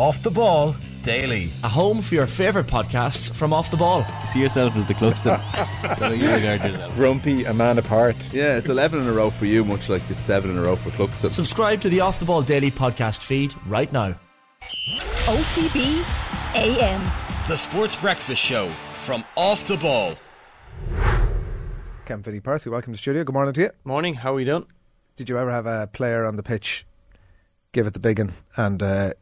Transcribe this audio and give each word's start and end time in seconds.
Off 0.00 0.22
the 0.22 0.30
Ball 0.30 0.74
Daily. 1.02 1.50
A 1.62 1.68
home 1.68 2.00
for 2.00 2.14
your 2.14 2.26
favourite 2.26 2.66
podcasts 2.66 3.30
from 3.30 3.52
Off 3.52 3.70
the 3.70 3.76
Ball. 3.76 4.02
You 4.22 4.26
see 4.26 4.40
yourself 4.40 4.74
as 4.74 4.86
the 4.86 4.94
Cluxton. 4.94 5.98
so 5.98 6.08
you 6.08 6.26
regard 6.32 6.62
yourself. 6.62 6.94
Grumpy, 6.94 7.44
a 7.44 7.52
man 7.52 7.76
apart. 7.76 8.16
Yeah, 8.32 8.56
it's 8.56 8.70
11 8.70 9.02
in 9.02 9.06
a 9.06 9.12
row 9.12 9.28
for 9.28 9.44
you, 9.44 9.62
much 9.62 9.90
like 9.90 10.00
it's 10.08 10.22
7 10.22 10.50
in 10.50 10.56
a 10.56 10.62
row 10.62 10.76
for 10.76 10.88
Cluxton. 10.92 11.30
Subscribe 11.30 11.82
to 11.82 11.90
the 11.90 12.00
Off 12.00 12.18
the 12.18 12.24
Ball 12.24 12.40
Daily 12.40 12.70
podcast 12.70 13.22
feed 13.22 13.52
right 13.66 13.92
now. 13.92 14.18
OTB 15.26 16.02
AM. 16.54 17.12
The 17.46 17.56
Sports 17.56 17.94
Breakfast 17.96 18.40
Show 18.40 18.72
from 19.00 19.22
Off 19.36 19.66
the 19.66 19.76
Ball. 19.76 20.14
Ken 22.06 22.22
Finney 22.22 22.40
Perthy, 22.40 22.70
welcome 22.70 22.94
to 22.94 22.96
the 22.96 23.02
studio. 23.02 23.22
Good 23.22 23.34
morning 23.34 23.52
to 23.52 23.60
you. 23.60 23.70
Morning, 23.84 24.14
how 24.14 24.32
are 24.32 24.36
we 24.36 24.46
doing? 24.46 24.64
Did 25.16 25.28
you 25.28 25.36
ever 25.36 25.50
have 25.50 25.66
a 25.66 25.88
player 25.92 26.24
on 26.24 26.36
the 26.36 26.42
pitch 26.42 26.86
give 27.72 27.86
it 27.86 27.92
the 27.92 28.00
big 28.00 28.18
one 28.18 28.34
and 28.56 28.82
uh, 28.82 29.12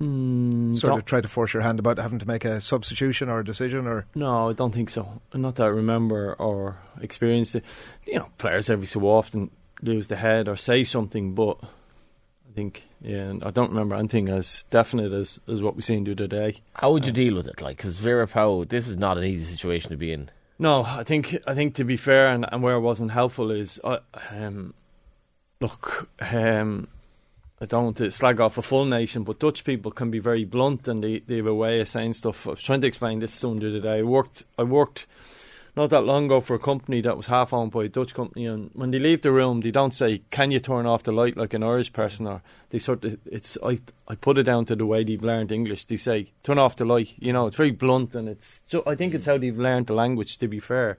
Mm, 0.00 0.76
sort 0.76 0.98
of 0.98 1.06
try 1.06 1.22
to 1.22 1.28
force 1.28 1.54
your 1.54 1.62
hand 1.62 1.78
about 1.78 1.96
having 1.96 2.18
to 2.18 2.28
make 2.28 2.44
a 2.44 2.60
substitution 2.60 3.30
or 3.30 3.40
a 3.40 3.44
decision 3.44 3.86
or 3.86 4.04
No, 4.14 4.50
I 4.50 4.52
don't 4.52 4.74
think 4.74 4.90
so. 4.90 5.22
Not 5.32 5.56
that 5.56 5.64
I 5.64 5.68
remember 5.68 6.34
or 6.34 6.76
experienced 7.00 7.54
it. 7.56 7.64
You 8.06 8.18
know, 8.18 8.28
players 8.36 8.68
every 8.68 8.86
so 8.86 9.00
often 9.04 9.50
lose 9.80 10.08
the 10.08 10.16
head 10.16 10.48
or 10.48 10.56
say 10.56 10.84
something, 10.84 11.34
but 11.34 11.58
I 11.62 12.52
think, 12.54 12.82
yeah, 13.00 13.34
I 13.42 13.50
don't 13.50 13.70
remember 13.70 13.94
anything 13.94 14.28
as 14.28 14.64
definite 14.70 15.12
as, 15.12 15.40
as 15.48 15.62
what 15.62 15.76
we've 15.76 15.84
seen 15.84 16.04
the 16.04 16.12
other 16.12 16.26
day. 16.26 16.60
How 16.74 16.92
would 16.92 17.06
you 17.06 17.12
deal 17.12 17.34
with 17.34 17.46
it? 17.46 17.62
Like, 17.62 17.78
because 17.78 17.98
Vera 17.98 18.26
Pauw, 18.26 18.68
this 18.68 18.88
is 18.88 18.96
not 18.96 19.16
an 19.16 19.24
easy 19.24 19.50
situation 19.50 19.90
to 19.90 19.96
be 19.96 20.12
in. 20.12 20.30
No, 20.58 20.82
I 20.84 21.04
think 21.04 21.36
I 21.46 21.54
think 21.54 21.74
to 21.74 21.84
be 21.84 21.96
fair 21.98 22.28
and, 22.28 22.46
and 22.50 22.62
where 22.62 22.76
it 22.76 22.80
wasn't 22.80 23.10
helpful 23.10 23.50
is, 23.50 23.78
uh, 23.84 23.98
um, 24.30 24.72
look, 25.60 26.08
um, 26.20 26.88
I 27.60 27.64
don't 27.64 27.84
want 27.84 27.96
to 27.98 28.10
slag 28.10 28.40
off 28.40 28.58
a 28.58 28.62
full 28.62 28.84
nation, 28.84 29.24
but 29.24 29.38
Dutch 29.38 29.64
people 29.64 29.90
can 29.90 30.10
be 30.10 30.18
very 30.18 30.44
blunt 30.44 30.88
and 30.88 31.02
they, 31.02 31.20
they 31.20 31.36
have 31.36 31.46
a 31.46 31.54
way 31.54 31.80
of 31.80 31.88
saying 31.88 32.12
stuff. 32.12 32.46
I 32.46 32.50
was 32.50 32.62
trying 32.62 32.82
to 32.82 32.86
explain 32.86 33.20
this 33.20 33.40
to 33.40 33.54
the 33.58 33.68
other 33.68 33.80
day. 33.80 33.98
I 34.00 34.02
worked, 34.02 34.44
I 34.58 34.62
worked 34.64 35.06
not 35.76 35.90
that 35.90 36.04
long 36.04 36.24
ago 36.24 36.40
for 36.40 36.54
a 36.54 36.58
company 36.58 37.02
that 37.02 37.16
was 37.16 37.26
half 37.26 37.52
owned 37.52 37.70
by 37.70 37.84
a 37.84 37.88
Dutch 37.88 38.14
company, 38.14 38.46
and 38.46 38.70
when 38.72 38.90
they 38.90 38.98
leave 38.98 39.20
the 39.20 39.30
room, 39.30 39.60
they 39.60 39.70
don't 39.70 39.92
say, 39.92 40.22
"Can 40.30 40.50
you 40.50 40.58
turn 40.58 40.86
off 40.86 41.02
the 41.02 41.12
light?" 41.12 41.36
like 41.36 41.52
an 41.52 41.62
Irish 41.62 41.92
person, 41.92 42.26
or 42.26 42.42
they 42.70 42.78
sort 42.78 43.04
of 43.04 43.18
it's 43.26 43.58
I 43.62 43.78
I 44.08 44.14
put 44.14 44.38
it 44.38 44.44
down 44.44 44.64
to 44.66 44.76
the 44.76 44.86
way 44.86 45.04
they've 45.04 45.22
learned 45.22 45.52
English. 45.52 45.84
They 45.84 45.96
say, 45.96 46.32
"Turn 46.42 46.58
off 46.58 46.76
the 46.76 46.86
light." 46.86 47.12
You 47.18 47.34
know, 47.34 47.46
it's 47.46 47.58
very 47.58 47.72
blunt, 47.72 48.14
and 48.14 48.26
it's 48.26 48.62
ju- 48.68 48.82
I 48.86 48.94
think 48.94 49.12
it's 49.12 49.26
how 49.26 49.36
they've 49.36 49.58
learned 49.58 49.88
the 49.88 49.94
language. 49.94 50.38
To 50.38 50.48
be 50.48 50.60
fair, 50.60 50.96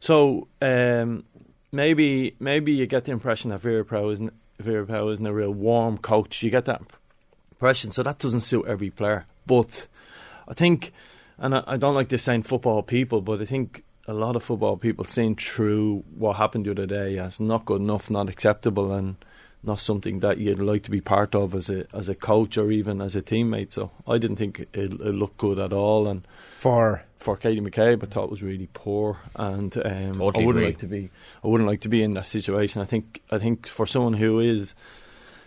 so 0.00 0.48
um, 0.60 1.22
maybe 1.70 2.34
maybe 2.40 2.72
you 2.72 2.86
get 2.86 3.04
the 3.04 3.12
impression 3.12 3.50
that 3.50 3.60
Vera 3.60 3.84
Pauw 3.84 4.12
isn't 4.12 4.32
Vera 4.58 4.86
Pauw 4.86 5.12
isn't 5.12 5.26
a 5.26 5.32
real 5.32 5.50
warm 5.50 5.98
coach. 5.98 6.42
You 6.42 6.50
get 6.50 6.64
that 6.66 6.82
impression, 7.52 7.90
so 7.90 8.02
that 8.02 8.18
doesn't 8.18 8.42
suit 8.42 8.66
every 8.66 8.90
player. 8.90 9.26
But 9.46 9.86
I 10.48 10.54
think, 10.54 10.92
and 11.38 11.54
I, 11.54 11.64
I 11.66 11.76
don't 11.76 11.94
like 11.94 12.08
this 12.08 12.22
saying 12.22 12.44
football 12.44 12.82
people, 12.82 13.20
but 13.20 13.40
I 13.40 13.44
think 13.44 13.84
a 14.06 14.12
lot 14.12 14.36
of 14.36 14.42
football 14.42 14.76
people 14.76 15.04
seeing 15.04 15.34
through 15.34 16.04
what 16.16 16.36
happened 16.36 16.66
the 16.66 16.72
other 16.72 16.86
day 16.86 17.18
as 17.18 17.40
not 17.40 17.64
good 17.64 17.80
enough, 17.80 18.10
not 18.10 18.28
acceptable, 18.28 18.92
and 18.92 19.16
not 19.66 19.80
something 19.80 20.20
that 20.20 20.38
you'd 20.38 20.58
like 20.58 20.82
to 20.84 20.90
be 20.90 21.00
part 21.00 21.34
of 21.34 21.54
as 21.54 21.70
a 21.70 21.86
as 21.94 22.08
a 22.08 22.14
coach 22.14 22.56
or 22.58 22.70
even 22.70 23.00
as 23.00 23.16
a 23.16 23.22
teammate. 23.22 23.72
So 23.72 23.90
I 24.06 24.18
didn't 24.18 24.36
think 24.36 24.60
it, 24.60 24.68
it 24.74 24.90
looked 24.92 25.38
good 25.38 25.58
at 25.58 25.72
all, 25.72 26.06
and 26.08 26.26
for 26.58 27.02
for 27.18 27.36
Katie 27.36 27.60
McCabe, 27.60 28.02
I 28.02 28.06
thought 28.06 28.24
it 28.24 28.30
was 28.30 28.42
really 28.42 28.68
poor, 28.72 29.18
and 29.34 29.74
um, 29.78 30.14
Totally 30.18 30.20
I 30.20 30.46
wouldn't 30.46 30.48
agree. 30.48 30.66
like 30.66 30.78
to 30.78 30.86
be. 30.86 31.10
I 31.42 31.48
wouldn't 31.48 31.68
like 31.68 31.80
to 31.82 31.88
be 31.88 32.02
in 32.02 32.14
that 32.14 32.26
situation. 32.26 32.82
I 32.82 32.84
think. 32.84 33.22
I 33.30 33.38
think 33.38 33.66
for 33.66 33.86
someone 33.86 34.12
who 34.14 34.40
is, 34.40 34.74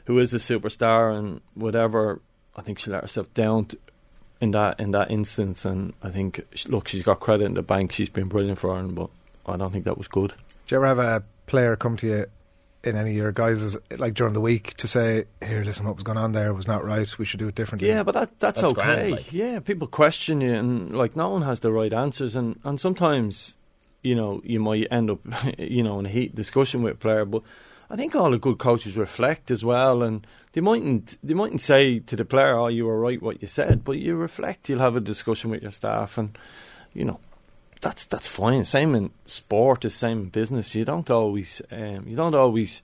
who 0.06 0.20
is 0.20 0.34
a 0.34 0.38
superstar 0.38 1.18
and 1.18 1.42
whatever, 1.54 2.22
I 2.56 2.62
think 2.62 2.80
she 2.80 2.90
let 2.90 3.02
herself 3.04 3.32
down 3.34 3.66
t 3.66 3.78
in 4.42 4.52
that 4.52 4.80
in 4.80 4.92
that 4.92 5.12
instance. 5.12 5.66
And 5.66 5.94
I 6.02 6.10
think, 6.10 6.42
look, 6.68 6.88
she's 6.88 7.04
got 7.04 7.20
credit 7.20 7.46
in 7.46 7.54
the 7.54 7.62
bank. 7.62 7.92
She's 7.92 8.10
been 8.10 8.28
brilliant 8.28 8.58
for 8.60 8.72
Ireland, 8.72 8.96
but 8.96 9.10
I 9.46 9.58
don't 9.58 9.72
think 9.72 9.86
that 9.86 9.98
was 9.98 10.08
good. 10.08 10.34
do 10.66 10.76
you 10.76 10.78
ever 10.78 10.88
have 10.88 11.00
a 11.00 11.24
player 11.46 11.76
come 11.76 11.96
to 11.98 12.08
you 12.08 12.26
in 12.88 12.96
any 12.96 13.12
of 13.12 13.16
your 13.18 13.32
guys 13.32 13.78
like 13.98 14.14
during 14.14 14.34
the 14.34 14.42
week 14.42 14.74
to 14.76 14.88
say 14.88 15.26
here 15.46 15.64
listen 15.64 15.86
what 15.86 15.96
was 15.96 16.04
going 16.04 16.18
on 16.18 16.32
there 16.32 16.54
was 16.54 16.66
not 16.68 16.84
right 16.84 17.18
we 17.20 17.26
should 17.26 17.40
do 17.40 17.48
it 17.48 17.56
differently 17.56 17.88
Yeah, 17.90 18.04
but 18.04 18.14
that, 18.14 18.40
that's, 18.40 18.62
That's 18.62 18.72
okay. 18.74 18.82
grand, 18.82 19.12
like. 19.12 19.34
Yeah, 19.34 19.60
people 19.60 19.88
question 19.88 20.42
you, 20.42 20.54
and 20.54 20.96
like 20.96 21.16
no 21.16 21.30
one 21.30 21.42
has 21.44 21.60
the 21.60 21.72
right 21.72 21.94
answers, 21.94 22.36
and 22.36 22.60
and 22.64 22.80
sometimes, 22.80 23.54
you 24.02 24.16
know, 24.16 24.42
you 24.44 24.60
might 24.60 24.88
end 24.92 25.10
up, 25.12 25.20
you 25.58 25.84
know, 25.84 26.00
in 26.00 26.06
a 26.06 26.10
heat 26.10 26.34
discussion 26.36 26.82
with 26.84 26.94
a 26.94 26.98
player. 26.98 27.26
But 27.26 27.44
I 27.90 27.96
think 27.96 28.16
all 28.16 28.32
the 28.32 28.38
good 28.38 28.58
coaches 28.58 28.98
reflect 28.98 29.52
as 29.52 29.64
well, 29.64 30.04
and 30.04 30.26
they 30.54 30.62
mightn't 30.62 31.18
they 31.24 31.34
mightn't 31.34 31.62
say 31.62 32.00
to 32.00 32.16
the 32.16 32.26
player, 32.26 32.58
"Oh, 32.58 32.68
you 32.68 32.86
were 32.86 33.00
right 33.00 33.22
what 33.22 33.42
you 33.42 33.48
said," 33.48 33.84
but 33.84 33.98
you 33.98 34.16
reflect. 34.16 34.70
You'll 34.70 34.80
have 34.80 34.96
a 34.96 35.02
discussion 35.02 35.52
with 35.52 35.62
your 35.62 35.72
staff, 35.72 36.18
and 36.18 36.38
you 36.94 37.06
know. 37.06 37.20
That's 37.82 38.06
that's 38.06 38.28
fine. 38.28 38.66
Same 38.66 38.96
in 38.96 39.12
sport, 39.28 39.82
the 39.82 39.90
same 39.90 40.20
in 40.20 40.30
business. 40.30 40.74
You 40.74 40.86
don't 40.86 41.10
always 41.10 41.62
um, 41.72 42.08
you 42.08 42.16
don't 42.16 42.36
always 42.36 42.82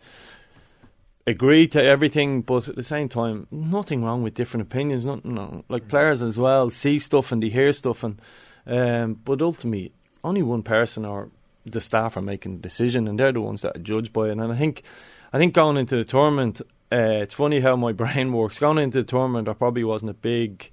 agree 1.25 1.67
to 1.69 1.83
everything, 1.83 2.41
but 2.41 2.67
at 2.67 2.75
the 2.75 2.83
same 2.83 3.09
time, 3.09 3.47
nothing 3.49 4.03
wrong 4.03 4.23
with 4.23 4.33
different 4.33 4.67
opinions. 4.67 5.05
Nothing 5.05 5.35
wrong. 5.35 5.63
like 5.69 5.87
players 5.87 6.21
as 6.21 6.37
well 6.37 6.69
see 6.69 6.99
stuff 6.99 7.31
and 7.31 7.41
they 7.41 7.49
hear 7.49 7.71
stuff, 7.71 8.03
and 8.03 8.21
um, 8.67 9.19
but 9.25 9.41
ultimately, 9.41 9.91
only 10.23 10.43
one 10.43 10.63
person 10.63 11.05
or 11.05 11.29
the 11.65 11.81
staff 11.81 12.17
are 12.17 12.21
making 12.21 12.57
the 12.57 12.61
decision, 12.61 13.07
and 13.07 13.19
they're 13.19 13.31
the 13.31 13.41
ones 13.41 13.61
that 13.61 13.75
are 13.75 13.81
judged 13.81 14.13
by 14.13 14.27
it. 14.27 14.31
And 14.31 14.41
I 14.41 14.55
think, 14.55 14.83
I 15.31 15.37
think 15.37 15.53
going 15.53 15.77
into 15.77 15.95
the 15.95 16.03
tournament, 16.03 16.61
uh, 16.91 17.21
it's 17.21 17.33
funny 17.33 17.61
how 17.61 17.75
my 17.75 17.91
brain 17.93 18.31
works. 18.31 18.59
Going 18.59 18.77
into 18.77 18.99
the 18.99 19.07
tournament, 19.07 19.47
I 19.47 19.53
probably 19.53 19.83
wasn't 19.83 20.11
a 20.11 20.15
big 20.15 20.71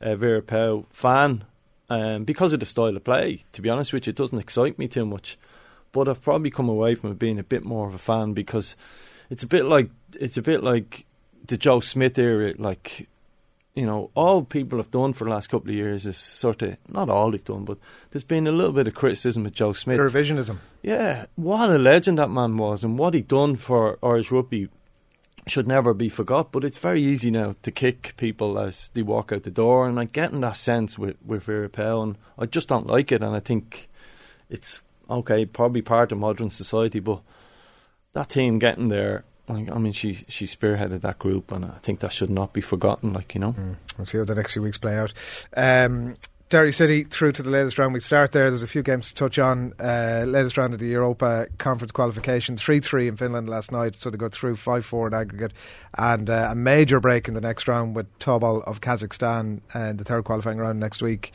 uh, 0.00 0.16
Vera 0.16 0.42
Pauw 0.42 0.86
fan 0.90 1.44
um, 1.90 2.24
because 2.24 2.52
of 2.52 2.60
the 2.60 2.66
style 2.66 2.96
of 2.96 3.04
play. 3.04 3.44
To 3.52 3.62
be 3.62 3.70
honest 3.70 3.92
with 3.92 4.06
you, 4.06 4.10
it 4.10 4.16
doesn't 4.16 4.38
excite 4.38 4.78
me 4.78 4.88
too 4.88 5.06
much. 5.06 5.38
But 5.92 6.08
I've 6.08 6.22
probably 6.22 6.50
come 6.50 6.68
away 6.68 6.94
from 6.94 7.12
it 7.12 7.18
being 7.18 7.38
a 7.38 7.44
bit 7.44 7.64
more 7.64 7.86
of 7.86 7.94
a 7.94 7.98
fan 7.98 8.32
because 8.32 8.74
it's 9.30 9.42
a 9.42 9.46
bit 9.46 9.64
like 9.64 9.90
it's 10.18 10.36
a 10.36 10.42
bit 10.42 10.62
like 10.62 11.06
the 11.46 11.56
Joe 11.56 11.80
Schmidt 11.80 12.18
era. 12.18 12.54
Like 12.58 13.08
you 13.74 13.86
know, 13.86 14.10
all 14.14 14.42
people 14.42 14.78
have 14.78 14.90
done 14.90 15.12
for 15.12 15.24
the 15.24 15.30
last 15.30 15.48
couple 15.48 15.70
of 15.70 15.74
years 15.76 16.06
is 16.06 16.16
sort 16.16 16.62
of 16.62 16.76
not 16.88 17.08
all 17.08 17.30
they've 17.30 17.44
done, 17.44 17.64
but 17.64 17.78
there's 18.10 18.24
been 18.24 18.46
a 18.46 18.52
little 18.52 18.72
bit 18.72 18.86
of 18.86 18.94
criticism 18.94 19.44
of 19.46 19.52
Joe 19.52 19.72
Schmidt. 19.72 19.98
revisionism 19.98 20.58
Yeah, 20.82 21.26
what 21.34 21.70
a 21.70 21.78
legend 21.78 22.18
that 22.18 22.30
man 22.30 22.56
was, 22.56 22.84
and 22.84 22.98
what 22.98 23.14
he 23.14 23.20
done 23.20 23.56
for 23.56 23.98
Irish 24.02 24.30
rugby 24.30 24.68
should 25.46 25.68
never 25.68 25.94
be 25.94 26.08
forgot. 26.08 26.52
But 26.52 26.64
it's 26.64 26.78
very 26.78 27.02
easy 27.02 27.30
now 27.30 27.54
to 27.62 27.70
kick 27.70 28.14
people 28.16 28.58
as 28.58 28.90
they 28.94 29.02
walk 29.02 29.32
out 29.32 29.42
the 29.42 29.50
door, 29.50 29.86
and 29.86 29.98
I'm 29.98 30.06
getting 30.06 30.40
that 30.40 30.56
sense 30.56 30.98
with 30.98 31.16
with 31.24 31.44
Vera 31.44 31.70
and 32.02 32.16
I 32.38 32.46
just 32.46 32.68
don't 32.68 32.86
like 32.86 33.12
it. 33.12 33.22
And 33.22 33.34
I 33.34 33.40
think 33.40 33.88
it's 34.48 34.80
okay, 35.08 35.44
probably 35.44 35.82
part 35.82 36.12
of 36.12 36.18
modern 36.18 36.50
society, 36.50 37.00
but 37.00 37.20
that 38.12 38.30
team 38.30 38.58
getting 38.58 38.88
there. 38.88 39.24
Like, 39.46 39.70
I 39.70 39.76
mean, 39.76 39.92
she 39.92 40.14
she 40.28 40.46
spearheaded 40.46 41.02
that 41.02 41.18
group, 41.18 41.52
and 41.52 41.66
I 41.66 41.78
think 41.82 42.00
that 42.00 42.12
should 42.12 42.30
not 42.30 42.54
be 42.54 42.62
forgotten. 42.62 43.12
Like 43.12 43.34
you 43.34 43.40
know, 43.40 43.54
We'll 43.98 44.06
see 44.06 44.18
how 44.18 44.24
the 44.24 44.34
next 44.34 44.54
few 44.54 44.62
weeks 44.62 44.78
play 44.78 44.96
out. 44.96 45.12
Um, 45.54 46.16
Derry 46.50 46.72
City 46.72 47.04
through 47.04 47.32
to 47.32 47.42
the 47.42 47.50
latest 47.50 47.78
round. 47.78 47.94
We 47.94 48.00
start 48.00 48.32
there. 48.32 48.50
There's 48.50 48.62
a 48.62 48.66
few 48.66 48.82
games 48.82 49.08
to 49.08 49.14
touch 49.14 49.38
on. 49.38 49.72
Uh, 49.80 50.24
latest 50.26 50.58
round 50.58 50.74
of 50.74 50.80
the 50.80 50.86
Europa 50.86 51.48
Conference 51.58 51.90
qualification. 51.90 52.56
3 52.56 52.80
3 52.80 53.08
in 53.08 53.16
Finland 53.16 53.48
last 53.48 53.72
night, 53.72 53.96
so 53.98 54.10
they 54.10 54.18
got 54.18 54.32
through 54.32 54.56
5 54.56 54.84
4 54.84 55.08
in 55.08 55.14
aggregate. 55.14 55.52
And 55.96 56.28
uh, 56.28 56.48
a 56.50 56.54
major 56.54 57.00
break 57.00 57.28
in 57.28 57.34
the 57.34 57.40
next 57.40 57.66
round 57.66 57.96
with 57.96 58.06
Tobol 58.18 58.62
of 58.64 58.80
Kazakhstan 58.80 59.60
and 59.72 59.98
the 59.98 60.04
third 60.04 60.24
qualifying 60.24 60.58
round 60.58 60.78
next 60.78 61.02
week. 61.02 61.32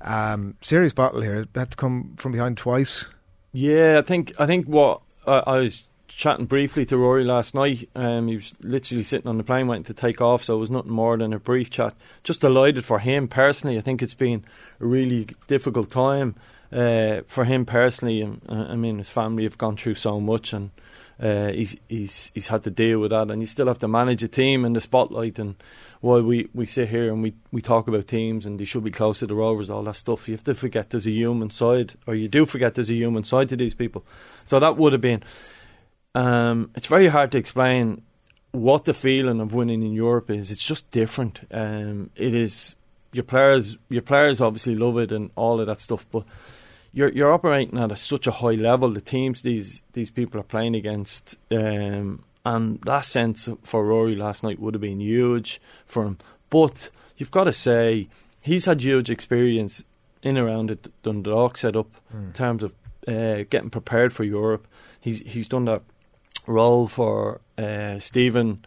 Um, 0.00 0.56
serious 0.60 0.92
battle 0.92 1.20
here. 1.20 1.46
Had 1.54 1.72
to 1.72 1.76
come 1.76 2.14
from 2.16 2.32
behind 2.32 2.56
twice. 2.56 3.06
Yeah, 3.52 3.98
I 3.98 4.02
think 4.02 4.32
I 4.38 4.46
think 4.46 4.66
what 4.66 5.02
I 5.26 5.38
I 5.46 5.58
was 5.58 5.84
chatting 6.16 6.46
briefly 6.46 6.84
to 6.86 6.96
Rory 6.96 7.24
last 7.24 7.54
night. 7.54 7.88
Um, 7.94 8.28
he 8.28 8.36
was 8.36 8.54
literally 8.60 9.02
sitting 9.02 9.28
on 9.28 9.38
the 9.38 9.44
plane 9.44 9.66
waiting 9.66 9.84
to 9.84 9.94
take 9.94 10.20
off, 10.20 10.44
so 10.44 10.56
it 10.56 10.60
was 10.60 10.70
nothing 10.70 10.92
more 10.92 11.16
than 11.16 11.32
a 11.32 11.38
brief 11.38 11.70
chat. 11.70 11.94
Just 12.22 12.40
delighted 12.40 12.84
for 12.84 12.98
him 13.00 13.28
personally. 13.28 13.78
I 13.78 13.80
think 13.80 14.02
it's 14.02 14.14
been 14.14 14.44
a 14.80 14.86
really 14.86 15.28
difficult 15.46 15.90
time 15.90 16.36
uh, 16.72 17.22
for 17.26 17.44
him 17.44 17.66
personally. 17.66 18.22
Um, 18.22 18.40
I 18.48 18.76
mean, 18.76 18.98
his 18.98 19.10
family 19.10 19.44
have 19.44 19.58
gone 19.58 19.76
through 19.76 19.96
so 19.96 20.20
much, 20.20 20.52
and 20.52 20.70
uh, 21.20 21.48
he's 21.48 21.76
he's 21.88 22.30
he's 22.34 22.48
had 22.48 22.64
to 22.64 22.70
deal 22.70 23.00
with 23.00 23.10
that, 23.10 23.30
and 23.30 23.40
you 23.40 23.46
still 23.46 23.66
have 23.66 23.80
to 23.80 23.88
manage 23.88 24.22
a 24.22 24.28
team 24.28 24.64
in 24.64 24.72
the 24.72 24.80
spotlight. 24.80 25.38
And 25.38 25.56
while 26.00 26.22
we, 26.22 26.48
we 26.52 26.66
sit 26.66 26.90
here 26.90 27.10
and 27.10 27.22
we, 27.22 27.32
we 27.50 27.62
talk 27.62 27.88
about 27.88 28.06
teams 28.06 28.44
and 28.44 28.60
they 28.60 28.66
should 28.66 28.84
be 28.84 28.90
close 28.90 29.20
to 29.20 29.26
the 29.26 29.34
Rovers, 29.34 29.70
all 29.70 29.84
that 29.84 29.96
stuff, 29.96 30.28
you 30.28 30.34
have 30.34 30.44
to 30.44 30.54
forget 30.54 30.90
there's 30.90 31.06
a 31.06 31.10
human 31.10 31.48
side, 31.48 31.94
or 32.06 32.14
you 32.14 32.28
do 32.28 32.44
forget 32.44 32.74
there's 32.74 32.90
a 32.90 32.94
human 32.94 33.24
side 33.24 33.48
to 33.48 33.56
these 33.56 33.72
people. 33.72 34.04
So 34.44 34.60
that 34.60 34.76
would 34.76 34.92
have 34.92 35.00
been. 35.00 35.22
Um, 36.14 36.70
it's 36.74 36.86
very 36.86 37.08
hard 37.08 37.32
to 37.32 37.38
explain 37.38 38.02
what 38.52 38.84
the 38.84 38.94
feeling 38.94 39.40
of 39.40 39.52
winning 39.52 39.82
in 39.82 39.92
Europe 39.92 40.30
is. 40.30 40.50
It's 40.50 40.64
just 40.64 40.90
different. 40.90 41.40
Um, 41.50 42.10
it 42.14 42.34
is 42.34 42.76
your 43.12 43.24
players. 43.24 43.76
Your 43.88 44.02
players 44.02 44.40
obviously 44.40 44.76
love 44.76 44.98
it 44.98 45.10
and 45.12 45.30
all 45.34 45.60
of 45.60 45.66
that 45.66 45.80
stuff, 45.80 46.06
but 46.10 46.24
you're 46.92 47.10
you're 47.10 47.32
operating 47.32 47.78
at 47.78 47.90
a, 47.90 47.96
such 47.96 48.26
a 48.26 48.30
high 48.30 48.52
level. 48.52 48.90
The 48.90 49.00
teams 49.00 49.42
these 49.42 49.82
these 49.92 50.10
people 50.10 50.40
are 50.40 50.44
playing 50.44 50.76
against, 50.76 51.36
um, 51.50 52.22
and 52.44 52.80
that 52.82 53.04
sense 53.04 53.48
for 53.62 53.84
Rory 53.84 54.14
last 54.14 54.44
night 54.44 54.60
would 54.60 54.74
have 54.74 54.80
been 54.80 55.00
huge 55.00 55.60
for 55.86 56.04
him. 56.04 56.18
But 56.48 56.90
you've 57.16 57.32
got 57.32 57.44
to 57.44 57.52
say 57.52 58.08
he's 58.40 58.66
had 58.66 58.82
huge 58.82 59.10
experience 59.10 59.84
in 60.22 60.38
around 60.38 60.70
the 60.70 60.78
Dundalk 61.02 61.56
setup 61.56 61.90
in 62.12 62.32
terms 62.32 62.62
of 62.62 62.72
uh, 63.08 63.44
getting 63.50 63.70
prepared 63.70 64.12
for 64.12 64.22
Europe. 64.22 64.68
He's 65.00 65.18
he's 65.18 65.48
done 65.48 65.64
that 65.64 65.82
role 66.46 66.88
for 66.88 67.40
uh, 67.58 67.98
Stephen 67.98 68.64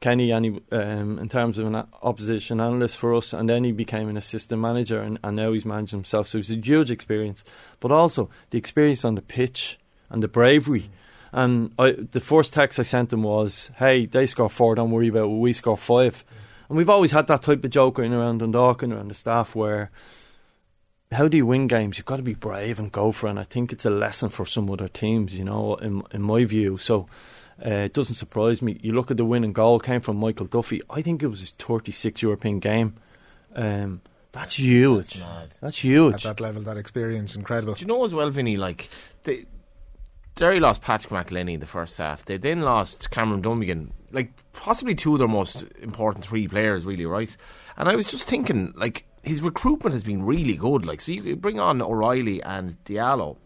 Kenny 0.00 0.30
and 0.30 0.44
he, 0.44 0.60
um, 0.72 1.18
in 1.18 1.28
terms 1.28 1.58
of 1.58 1.66
an 1.66 1.86
opposition 2.02 2.60
analyst 2.60 2.96
for 2.96 3.14
us, 3.14 3.32
and 3.32 3.48
then 3.48 3.64
he 3.64 3.72
became 3.72 4.08
an 4.08 4.16
assistant 4.16 4.60
manager, 4.60 5.00
and, 5.00 5.18
and 5.24 5.36
now 5.36 5.52
he's 5.52 5.64
managing 5.64 5.98
himself. 5.98 6.28
So 6.28 6.38
it's 6.38 6.50
a 6.50 6.56
huge 6.56 6.90
experience, 6.90 7.42
but 7.80 7.90
also 7.90 8.28
the 8.50 8.58
experience 8.58 9.04
on 9.04 9.14
the 9.14 9.22
pitch 9.22 9.78
and 10.10 10.22
the 10.22 10.28
bravery. 10.28 10.90
And 11.32 11.72
I, 11.78 11.92
the 11.92 12.20
first 12.20 12.52
text 12.52 12.78
I 12.78 12.82
sent 12.82 13.12
him 13.12 13.22
was, 13.22 13.70
"Hey, 13.76 14.06
they 14.06 14.26
score 14.26 14.50
four, 14.50 14.74
don't 14.74 14.90
worry 14.90 15.08
about 15.08 15.24
it. 15.24 15.38
We 15.38 15.52
score 15.52 15.76
five. 15.76 16.24
And 16.68 16.76
we've 16.76 16.90
always 16.90 17.12
had 17.12 17.26
that 17.28 17.42
type 17.42 17.64
of 17.64 17.70
joke 17.70 17.94
going 17.94 18.12
around 18.12 18.38
Dundalk 18.38 18.82
and 18.82 18.92
around 18.92 19.08
the 19.08 19.14
staff 19.14 19.54
where 19.54 19.90
how 21.12 21.28
do 21.28 21.36
you 21.36 21.46
win 21.46 21.68
games? 21.68 21.98
You've 21.98 22.06
got 22.06 22.16
to 22.16 22.22
be 22.22 22.34
brave 22.34 22.78
and 22.78 22.90
go 22.90 23.12
for 23.12 23.26
it. 23.26 23.30
And 23.30 23.38
I 23.38 23.44
think 23.44 23.72
it's 23.72 23.84
a 23.84 23.90
lesson 23.90 24.28
for 24.28 24.44
some 24.44 24.70
other 24.70 24.88
teams, 24.88 25.38
you 25.38 25.44
know, 25.44 25.76
in, 25.76 26.02
in 26.10 26.22
my 26.22 26.44
view. 26.44 26.78
So 26.78 27.08
uh, 27.64 27.70
it 27.70 27.92
doesn't 27.92 28.16
surprise 28.16 28.60
me. 28.60 28.78
You 28.82 28.92
look 28.92 29.10
at 29.10 29.16
the 29.16 29.24
winning 29.24 29.52
goal 29.52 29.78
came 29.78 30.00
from 30.00 30.16
Michael 30.16 30.46
Duffy. 30.46 30.82
I 30.90 31.02
think 31.02 31.22
it 31.22 31.28
was 31.28 31.40
his 31.40 31.52
36 31.52 32.22
European 32.22 32.58
game. 32.58 32.96
Um, 33.54 34.02
that's 34.32 34.58
huge. 34.58 35.10
That's 35.10 35.18
mad. 35.20 35.52
That's 35.60 35.78
At 36.26 36.36
that 36.36 36.40
level, 36.40 36.62
that 36.62 36.76
experience, 36.76 37.36
incredible. 37.36 37.74
Do 37.74 37.80
you 37.80 37.86
know 37.86 38.04
as 38.04 38.12
well, 38.12 38.28
Vinny? 38.28 38.56
Like, 38.56 38.90
they, 39.22 39.46
Derry 40.34 40.60
lost 40.60 40.82
Patrick 40.82 41.10
McEleney 41.10 41.54
in 41.54 41.60
the 41.60 41.66
first 41.66 41.96
half. 41.96 42.24
They 42.24 42.36
then 42.36 42.60
lost 42.60 43.10
Cameron 43.10 43.42
Dummigan. 43.42 43.92
Like, 44.12 44.32
possibly 44.52 44.94
two 44.94 45.14
of 45.14 45.20
their 45.20 45.28
most 45.28 45.64
important 45.80 46.24
three 46.24 46.48
players, 46.48 46.84
really, 46.84 47.06
right? 47.06 47.34
And 47.78 47.88
I 47.88 47.96
was 47.96 48.10
just 48.10 48.28
thinking, 48.28 48.74
like, 48.76 49.06
his 49.26 49.42
recruitment 49.42 49.92
has 49.92 50.04
been 50.04 50.24
really 50.24 50.54
good. 50.54 50.86
Like, 50.86 51.00
so 51.00 51.12
you 51.12 51.34
bring 51.36 51.58
on 51.58 51.82
O'Reilly 51.82 52.40
and 52.42 52.76
Diallo. 52.84 53.36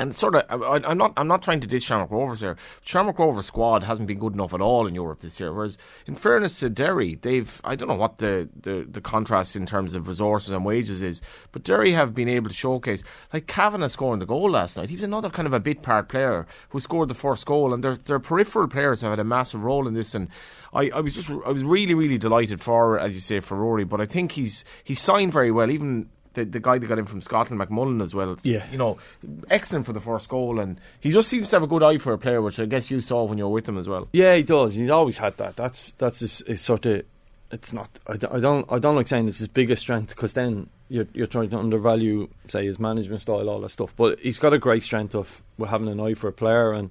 And 0.00 0.14
sort 0.14 0.34
of, 0.34 0.62
I, 0.62 0.80
I'm 0.88 0.96
not. 0.96 1.12
I'm 1.18 1.28
not 1.28 1.42
trying 1.42 1.60
to 1.60 1.66
diss 1.66 1.82
Shamrock 1.84 2.10
Rovers 2.10 2.40
here. 2.40 2.56
Shamrock 2.80 3.18
Rovers 3.18 3.44
squad 3.44 3.82
hasn't 3.82 4.08
been 4.08 4.18
good 4.18 4.32
enough 4.32 4.54
at 4.54 4.62
all 4.62 4.86
in 4.86 4.94
Europe 4.94 5.20
this 5.20 5.38
year. 5.38 5.52
Whereas, 5.52 5.76
in 6.06 6.14
fairness 6.14 6.56
to 6.60 6.70
Derry, 6.70 7.16
they've. 7.16 7.60
I 7.64 7.76
don't 7.76 7.86
know 7.88 7.96
what 7.96 8.16
the, 8.16 8.48
the, 8.58 8.86
the 8.90 9.02
contrast 9.02 9.56
in 9.56 9.66
terms 9.66 9.94
of 9.94 10.08
resources 10.08 10.52
and 10.52 10.64
wages 10.64 11.02
is, 11.02 11.20
but 11.52 11.64
Derry 11.64 11.92
have 11.92 12.14
been 12.14 12.30
able 12.30 12.48
to 12.48 12.54
showcase. 12.54 13.04
Like 13.30 13.46
Kavanagh 13.46 13.88
scoring 13.88 14.20
the 14.20 14.26
goal 14.26 14.50
last 14.50 14.78
night. 14.78 14.88
He 14.88 14.96
was 14.96 15.04
another 15.04 15.28
kind 15.28 15.46
of 15.46 15.52
a 15.52 15.60
bit 15.60 15.82
part 15.82 16.08
player 16.08 16.46
who 16.70 16.80
scored 16.80 17.08
the 17.08 17.14
first 17.14 17.44
goal, 17.44 17.74
and 17.74 17.84
their 17.84 17.96
their 17.96 18.20
peripheral 18.20 18.68
players 18.68 19.02
have 19.02 19.10
had 19.10 19.18
a 19.18 19.24
massive 19.24 19.62
role 19.62 19.86
in 19.86 19.92
this. 19.92 20.14
And 20.14 20.28
I, 20.72 20.88
I 20.88 21.00
was 21.00 21.14
just 21.14 21.28
I 21.28 21.50
was 21.50 21.62
really 21.62 21.92
really 21.92 22.16
delighted 22.16 22.62
for, 22.62 22.98
as 22.98 23.14
you 23.14 23.20
say, 23.20 23.40
for 23.40 23.58
Rory. 23.58 23.84
But 23.84 24.00
I 24.00 24.06
think 24.06 24.32
he's 24.32 24.64
he's 24.82 24.98
signed 24.98 25.34
very 25.34 25.50
well, 25.50 25.70
even 25.70 26.08
the, 26.34 26.44
the 26.44 26.60
guy 26.60 26.78
that 26.78 26.86
got 26.86 26.98
in 26.98 27.04
from 27.04 27.20
Scotland, 27.20 27.60
McMullan, 27.60 28.02
as 28.02 28.14
well. 28.14 28.36
Yeah. 28.42 28.64
You 28.70 28.78
know, 28.78 28.98
excellent 29.48 29.86
for 29.86 29.92
the 29.92 30.00
first 30.00 30.28
goal, 30.28 30.60
and 30.60 30.80
he 31.00 31.10
just 31.10 31.28
seems 31.28 31.50
to 31.50 31.56
have 31.56 31.62
a 31.62 31.66
good 31.66 31.82
eye 31.82 31.98
for 31.98 32.12
a 32.12 32.18
player, 32.18 32.40
which 32.40 32.60
I 32.60 32.66
guess 32.66 32.90
you 32.90 33.00
saw 33.00 33.24
when 33.24 33.38
you 33.38 33.44
were 33.44 33.50
with 33.50 33.68
him 33.68 33.78
as 33.78 33.88
well. 33.88 34.08
Yeah, 34.12 34.34
he 34.36 34.42
does. 34.42 34.74
He's 34.74 34.90
always 34.90 35.18
had 35.18 35.36
that. 35.38 35.56
That's 35.56 35.92
that's 35.98 36.20
his, 36.20 36.42
his 36.46 36.60
sort 36.60 36.86
of. 36.86 37.04
It's 37.52 37.72
not. 37.72 37.90
I 38.06 38.16
don't. 38.16 38.32
I 38.32 38.40
don't, 38.40 38.66
I 38.70 38.78
don't 38.78 38.94
like 38.94 39.08
saying 39.08 39.26
it's 39.26 39.40
his 39.40 39.48
biggest 39.48 39.82
strength 39.82 40.14
because 40.14 40.34
then 40.34 40.68
you're 40.88 41.08
you're 41.12 41.26
trying 41.26 41.50
to 41.50 41.58
undervalue, 41.58 42.28
say, 42.46 42.64
his 42.64 42.78
management 42.78 43.22
style, 43.22 43.48
all 43.48 43.60
that 43.60 43.70
stuff. 43.70 43.94
But 43.96 44.20
he's 44.20 44.38
got 44.38 44.52
a 44.52 44.58
great 44.58 44.84
strength 44.84 45.14
of 45.14 45.42
having 45.58 45.88
an 45.88 45.98
eye 45.98 46.14
for 46.14 46.28
a 46.28 46.32
player, 46.32 46.72
and 46.72 46.90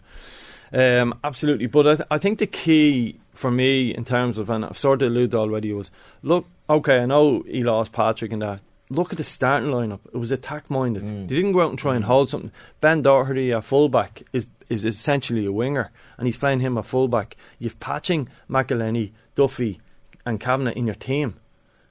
um, 0.73 1.17
absolutely. 1.23 1.67
But 1.67 1.87
I, 1.87 1.95
th- 1.95 2.07
I 2.11 2.17
think 2.17 2.39
the 2.39 2.47
key 2.47 3.19
for 3.33 3.49
me 3.49 3.95
in 3.95 4.03
terms 4.03 4.37
of, 4.37 4.49
and 4.49 4.65
I've 4.65 4.77
sort 4.77 5.01
of 5.01 5.11
alluded 5.11 5.35
already, 5.35 5.71
was 5.71 5.91
look. 6.23 6.45
Okay, 6.69 6.99
I 6.99 7.05
know 7.05 7.41
he 7.47 7.63
lost 7.63 7.93
Patrick 7.93 8.33
and 8.33 8.41
that. 8.41 8.61
Look 8.89 9.11
at 9.11 9.17
the 9.17 9.23
starting 9.23 9.69
lineup. 9.69 9.99
It 10.13 10.17
was 10.17 10.31
attack 10.31 10.69
minded. 10.69 11.03
Mm. 11.03 11.27
They 11.27 11.35
didn't 11.35 11.51
go 11.51 11.61
out 11.61 11.69
and 11.69 11.77
try 11.77 11.95
and 11.95 12.03
mm. 12.03 12.07
hold 12.07 12.29
something. 12.29 12.51
Ben 12.81 13.01
Doherty, 13.01 13.51
a 13.51 13.61
fullback, 13.61 14.23
is 14.33 14.47
is 14.67 14.85
essentially 14.85 15.45
a 15.45 15.51
winger, 15.51 15.91
and 16.17 16.27
he's 16.27 16.37
playing 16.37 16.59
him 16.59 16.77
a 16.77 16.83
fullback. 16.83 17.35
You've 17.57 17.79
Patching 17.79 18.29
McEleney, 18.49 19.11
Duffy, 19.35 19.79
and 20.25 20.39
Kavanagh 20.39 20.73
in 20.73 20.85
your 20.85 20.95
team. 20.95 21.35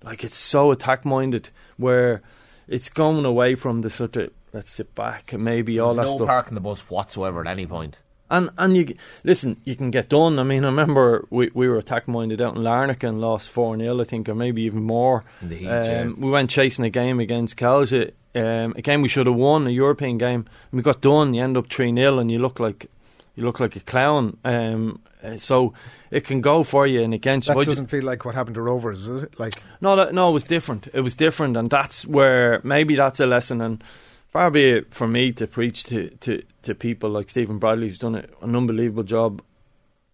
Like 0.03 0.25
it's 0.25 0.37
so 0.37 0.71
attack 0.71 1.05
minded, 1.05 1.51
where 1.77 2.23
it's 2.69 2.89
going 2.89 3.25
away 3.25 3.55
from 3.55 3.81
the 3.81 3.91
sort 3.91 4.17
of 4.17 4.31
let's 4.53 4.71
sit 4.71 4.95
back 4.95 5.33
and 5.33 5.45
maybe 5.45 5.79
all 5.79 5.95
There's 5.95 6.07
that 6.07 6.13
no 6.13 6.17
stuff. 6.19 6.29
parking 6.29 6.55
the 6.55 6.61
bus 6.61 6.81
whatsoever 6.91 7.41
at 7.41 7.47
any 7.47 7.67
point. 7.67 8.01
And 8.31 8.51
and 8.59 8.77
you 8.77 8.95
listen, 9.25 9.57
you 9.65 9.75
can 9.75 9.91
get 9.91 10.09
done. 10.09 10.39
I 10.39 10.43
mean, 10.43 10.65
I 10.65 10.69
remember 10.69 11.27
we 11.31 11.51
we 11.55 11.69
were 11.69 11.79
attack 11.79 12.07
minded 12.09 12.41
out 12.41 12.57
in 12.57 12.63
Larnaca 12.63 13.09
and 13.09 13.21
lost 13.21 13.49
four 13.49 13.77
0 13.79 14.01
I 14.01 14.05
think, 14.05 14.29
or 14.29 14.35
maybe 14.35 14.63
even 14.63 14.83
more. 14.83 15.25
In 15.41 15.49
the 15.49 15.57
heat, 15.57 15.69
um, 15.69 15.85
yeah. 15.85 16.07
We 16.17 16.31
went 16.31 16.51
chasing 16.51 16.85
a 16.85 16.91
game 16.91 17.21
against 17.21 17.57
Calja, 17.57 18.13
um, 18.35 18.75
a 18.77 18.83
game 18.83 19.01
we 19.03 19.09
should 19.09 19.27
have 19.27 19.37
won, 19.37 19.67
a 19.67 19.71
European 19.71 20.19
game. 20.19 20.47
And 20.71 20.79
we 20.79 20.83
got 20.83 21.01
done. 21.01 21.33
You 21.35 21.43
end 21.43 21.57
up 21.57 21.71
three 21.71 21.95
0 21.95 22.19
and 22.19 22.31
you 22.31 22.39
look 22.39 22.61
like 22.61 22.91
you 23.35 23.45
look 23.45 23.61
like 23.61 23.77
a 23.77 23.81
clown. 23.81 24.37
Um, 24.45 25.01
uh, 25.23 25.37
so 25.37 25.73
it 26.11 26.25
can 26.25 26.41
go 26.41 26.63
for 26.63 26.87
you 26.87 27.03
and 27.03 27.15
against. 27.15 27.49
you. 27.49 27.55
That 27.55 27.61
I 27.61 27.65
doesn't 27.65 27.89
feel 27.89 28.05
like 28.05 28.25
what 28.25 28.35
happened 28.35 28.55
to 28.57 28.63
Rovers, 28.63 29.09
is 29.09 29.23
it? 29.25 29.39
Like, 29.39 29.55
no, 29.81 30.11
no, 30.11 30.31
it 30.31 30.33
was 30.33 30.45
different. 30.45 30.89
It 30.93 31.01
was 31.01 31.15
different, 31.15 31.57
and 31.57 31.71
that's 31.71 32.07
where 32.07 32.61
maybe 32.63 32.95
that's 32.97 33.21
a 33.21 33.27
lesson. 33.27 33.61
And 33.61 33.83
far 34.31 34.51
be 34.51 34.71
it 34.71 34.95
for 34.95 35.09
me 35.09 35.33
to 35.33 35.47
preach 35.47 35.85
to, 35.85 36.11
to, 36.17 36.43
to 36.63 36.75
people 36.75 37.11
like 37.11 37.31
Stephen 37.31 37.59
Bradley, 37.59 37.89
who's 37.89 37.99
done 37.99 38.15
an 38.15 38.55
unbelievable 38.55 39.03
job. 39.03 39.43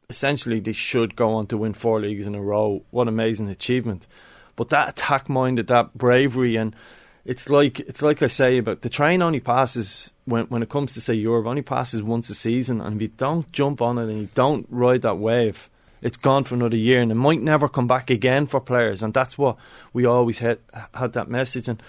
Essentially, 0.08 0.60
they 0.60 0.72
should 0.72 1.16
go 1.16 1.34
on 1.34 1.46
to 1.48 1.56
win 1.56 1.72
four 1.72 2.00
leagues 2.00 2.26
in 2.26 2.34
a 2.34 2.42
row. 2.42 2.82
What 2.90 3.08
amazing 3.08 3.48
achievement! 3.48 4.06
But 4.56 4.68
that 4.68 4.90
attack 4.90 5.28
minded, 5.28 5.66
that 5.68 5.94
bravery, 5.94 6.56
and 6.56 6.76
it's 7.24 7.48
like 7.48 7.80
it's 7.80 8.02
like 8.02 8.22
I 8.22 8.26
say 8.26 8.58
about 8.58 8.82
the 8.82 8.90
train 8.90 9.22
only 9.22 9.40
passes 9.40 10.12
when 10.26 10.44
when 10.46 10.62
it 10.62 10.68
comes 10.68 10.92
to 10.94 11.00
say 11.00 11.14
Europe 11.14 11.46
only 11.46 11.62
passes 11.62 12.02
once 12.02 12.28
a 12.28 12.34
season, 12.34 12.80
and 12.80 12.96
if 12.96 13.02
you 13.02 13.08
don't 13.08 13.50
jump 13.50 13.80
on 13.80 13.98
it 13.98 14.10
and 14.10 14.20
you 14.20 14.28
don't 14.34 14.66
ride 14.68 15.02
that 15.02 15.18
wave, 15.18 15.70
it's 16.02 16.18
gone 16.18 16.44
for 16.44 16.54
another 16.54 16.76
year, 16.76 17.00
and 17.00 17.10
it 17.10 17.16
might 17.16 17.40
never 17.40 17.68
come 17.68 17.86
back 17.86 18.10
again 18.10 18.46
for 18.46 18.60
players, 18.60 19.02
and 19.02 19.14
that's 19.14 19.38
what 19.38 19.56
we 19.94 20.04
always 20.04 20.38
had 20.38 20.58
had 20.92 21.14
that 21.14 21.28
message. 21.30 21.66
And 21.66 21.82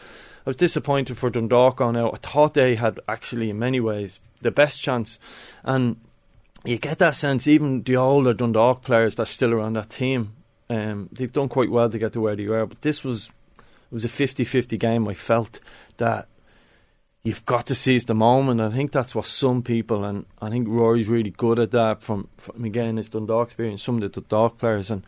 I 0.46 0.50
was 0.50 0.58
disappointed 0.58 1.18
for 1.18 1.30
Dundalk 1.30 1.82
on 1.82 1.98
out. 1.98 2.14
I 2.14 2.18
thought 2.18 2.54
they 2.54 2.76
had 2.76 3.00
actually, 3.08 3.50
in 3.50 3.58
many 3.58 3.80
ways, 3.80 4.20
the 4.42 4.52
best 4.52 4.80
chance, 4.80 5.18
and 5.64 5.98
you 6.64 6.78
get 6.78 7.00
that 7.00 7.16
sense. 7.16 7.48
Even 7.48 7.82
the 7.82 7.96
older 7.96 8.34
Dundalk 8.34 8.84
players 8.84 9.16
that's 9.16 9.32
still 9.32 9.54
around 9.54 9.74
that 9.74 9.90
team, 9.90 10.34
um, 10.70 11.10
they've 11.12 11.32
done 11.32 11.50
quite 11.50 11.72
well 11.72 11.90
to 11.90 11.98
get 11.98 12.14
to 12.14 12.22
where 12.22 12.36
they 12.36 12.46
are. 12.46 12.68
But 12.68 12.84
this 12.84 13.04
was 13.04 13.32
it 13.58 13.94
was 13.94 14.06
a 14.06 14.10
50-50 14.10 14.78
game. 14.80 15.08
I 15.08 15.16
felt 15.16 15.60
that 15.98 16.28
you've 17.24 17.46
got 17.46 17.66
to 17.68 17.76
seize 17.76 18.06
the 18.06 18.14
moment. 18.14 18.62
I 18.62 18.70
think 18.70 18.92
that's 18.92 19.16
what 19.16 19.26
some 19.26 19.64
people, 19.64 20.06
and 20.06 20.26
I 20.42 20.50
think 20.50 20.68
Rory's 20.68 21.08
really 21.08 21.32
good 21.32 21.60
at 21.60 21.72
that. 21.72 22.04
From, 22.04 22.30
from 22.38 22.64
again 22.64 22.98
his 22.98 23.10
Dundalk 23.10 23.48
experience, 23.48 23.82
some 23.82 23.96
of 23.96 24.02
the 24.02 24.22
Dundalk 24.22 24.60
players, 24.60 24.92
and 24.92 25.04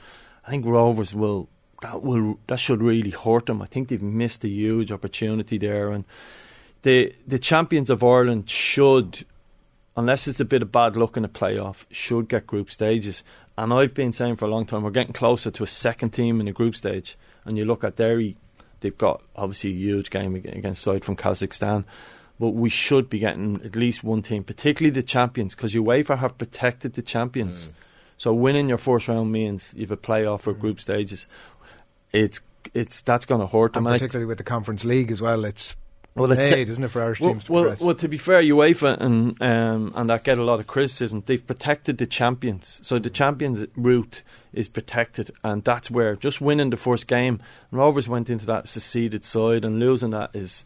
I 0.45 0.49
think 0.49 0.65
Rovers 0.65 1.13
will 1.13 1.47
that 1.81 2.01
will 2.03 2.39
that 2.47 2.59
should 2.59 2.81
really 2.81 3.11
hurt 3.11 3.45
them. 3.45 3.61
I 3.61 3.65
think 3.65 3.89
they've 3.89 4.01
missed 4.01 4.43
a 4.43 4.49
huge 4.49 4.91
opportunity 4.91 5.57
there, 5.57 5.91
and 5.91 6.05
the 6.81 7.13
the 7.25 7.39
champions 7.39 7.89
of 7.89 8.03
Ireland 8.03 8.49
should, 8.49 9.25
unless 9.95 10.27
it's 10.27 10.39
a 10.39 10.45
bit 10.45 10.61
of 10.61 10.71
bad 10.71 10.95
luck 10.95 11.17
in 11.17 11.25
a 11.25 11.29
playoff, 11.29 11.85
should 11.91 12.29
get 12.29 12.47
group 12.47 12.71
stages. 12.71 13.23
And 13.57 13.73
I've 13.73 13.93
been 13.93 14.13
saying 14.13 14.35
for 14.35 14.45
a 14.45 14.49
long 14.49 14.65
time 14.65 14.83
we're 14.83 14.91
getting 14.91 15.13
closer 15.13 15.49
to 15.49 15.63
a 15.63 15.67
second 15.67 16.11
team 16.11 16.39
in 16.39 16.47
a 16.47 16.53
group 16.53 16.75
stage. 16.75 17.17
And 17.43 17.57
you 17.57 17.65
look 17.65 17.83
at 17.83 17.95
Derry, 17.95 18.35
they've 18.81 18.97
got 18.97 19.23
obviously 19.35 19.71
a 19.71 19.73
huge 19.73 20.09
game 20.11 20.35
against 20.35 20.83
side 20.83 21.03
from 21.03 21.15
Kazakhstan. 21.15 21.85
But 22.39 22.49
we 22.49 22.69
should 22.69 23.09
be 23.09 23.17
getting 23.17 23.61
at 23.65 23.75
least 23.75 24.03
one 24.03 24.21
team, 24.21 24.43
particularly 24.43 24.93
the 24.93 25.01
champions, 25.01 25.55
because 25.55 25.73
UEFA 25.73 26.19
have 26.19 26.37
protected 26.37 26.93
the 26.93 27.01
champions. 27.01 27.69
Mm. 27.69 27.71
So 28.17 28.33
winning 28.33 28.69
your 28.69 28.77
first 28.77 29.07
round 29.07 29.31
means 29.31 29.73
you've 29.75 29.91
a 29.91 29.97
playoff 29.97 30.45
or 30.45 30.53
group 30.53 30.79
stages. 30.79 31.25
It's 32.11 32.41
it's 32.73 33.01
that's 33.01 33.25
going 33.25 33.41
to 33.41 33.47
hurt 33.47 33.73
them. 33.73 33.85
and 33.85 33.87
And 33.87 33.95
I- 33.95 33.97
particularly 33.99 34.25
with 34.27 34.37
the 34.37 34.43
Conference 34.43 34.83
League 34.85 35.11
as 35.11 35.21
well, 35.21 35.45
it's 35.45 35.75
Well, 36.15 36.31
it's- 36.31 36.51
made, 36.51 36.67
isn't 36.69 36.83
it, 36.83 36.89
for 36.89 37.01
Irish 37.01 37.19
well, 37.21 37.31
teams 37.31 37.43
to 37.45 37.51
well, 37.51 37.61
progress? 37.63 37.81
well, 37.81 37.95
to 37.95 38.07
be 38.07 38.17
fair, 38.17 38.41
UEFA 38.41 38.99
and 38.99 39.41
um, 39.41 39.93
and 39.95 40.09
that 40.09 40.23
get 40.23 40.37
a 40.37 40.43
lot 40.43 40.59
of 40.59 40.67
criticism. 40.67 41.23
They've 41.25 41.45
protected 41.45 41.97
the 41.99 42.07
champions, 42.07 42.79
so 42.83 42.97
the 42.99 43.09
champions 43.11 43.65
route 43.75 44.23
is 44.51 44.67
protected, 44.67 45.31
and 45.43 45.63
that's 45.63 45.91
where 45.91 46.15
just 46.15 46.41
winning 46.41 46.71
the 46.71 46.77
first 46.77 47.07
game. 47.07 47.39
Rovers 47.71 48.09
went 48.09 48.29
into 48.29 48.45
that 48.47 48.67
seceded 48.67 49.23
side, 49.25 49.63
and 49.63 49.79
losing 49.79 50.09
that 50.11 50.31
is. 50.33 50.65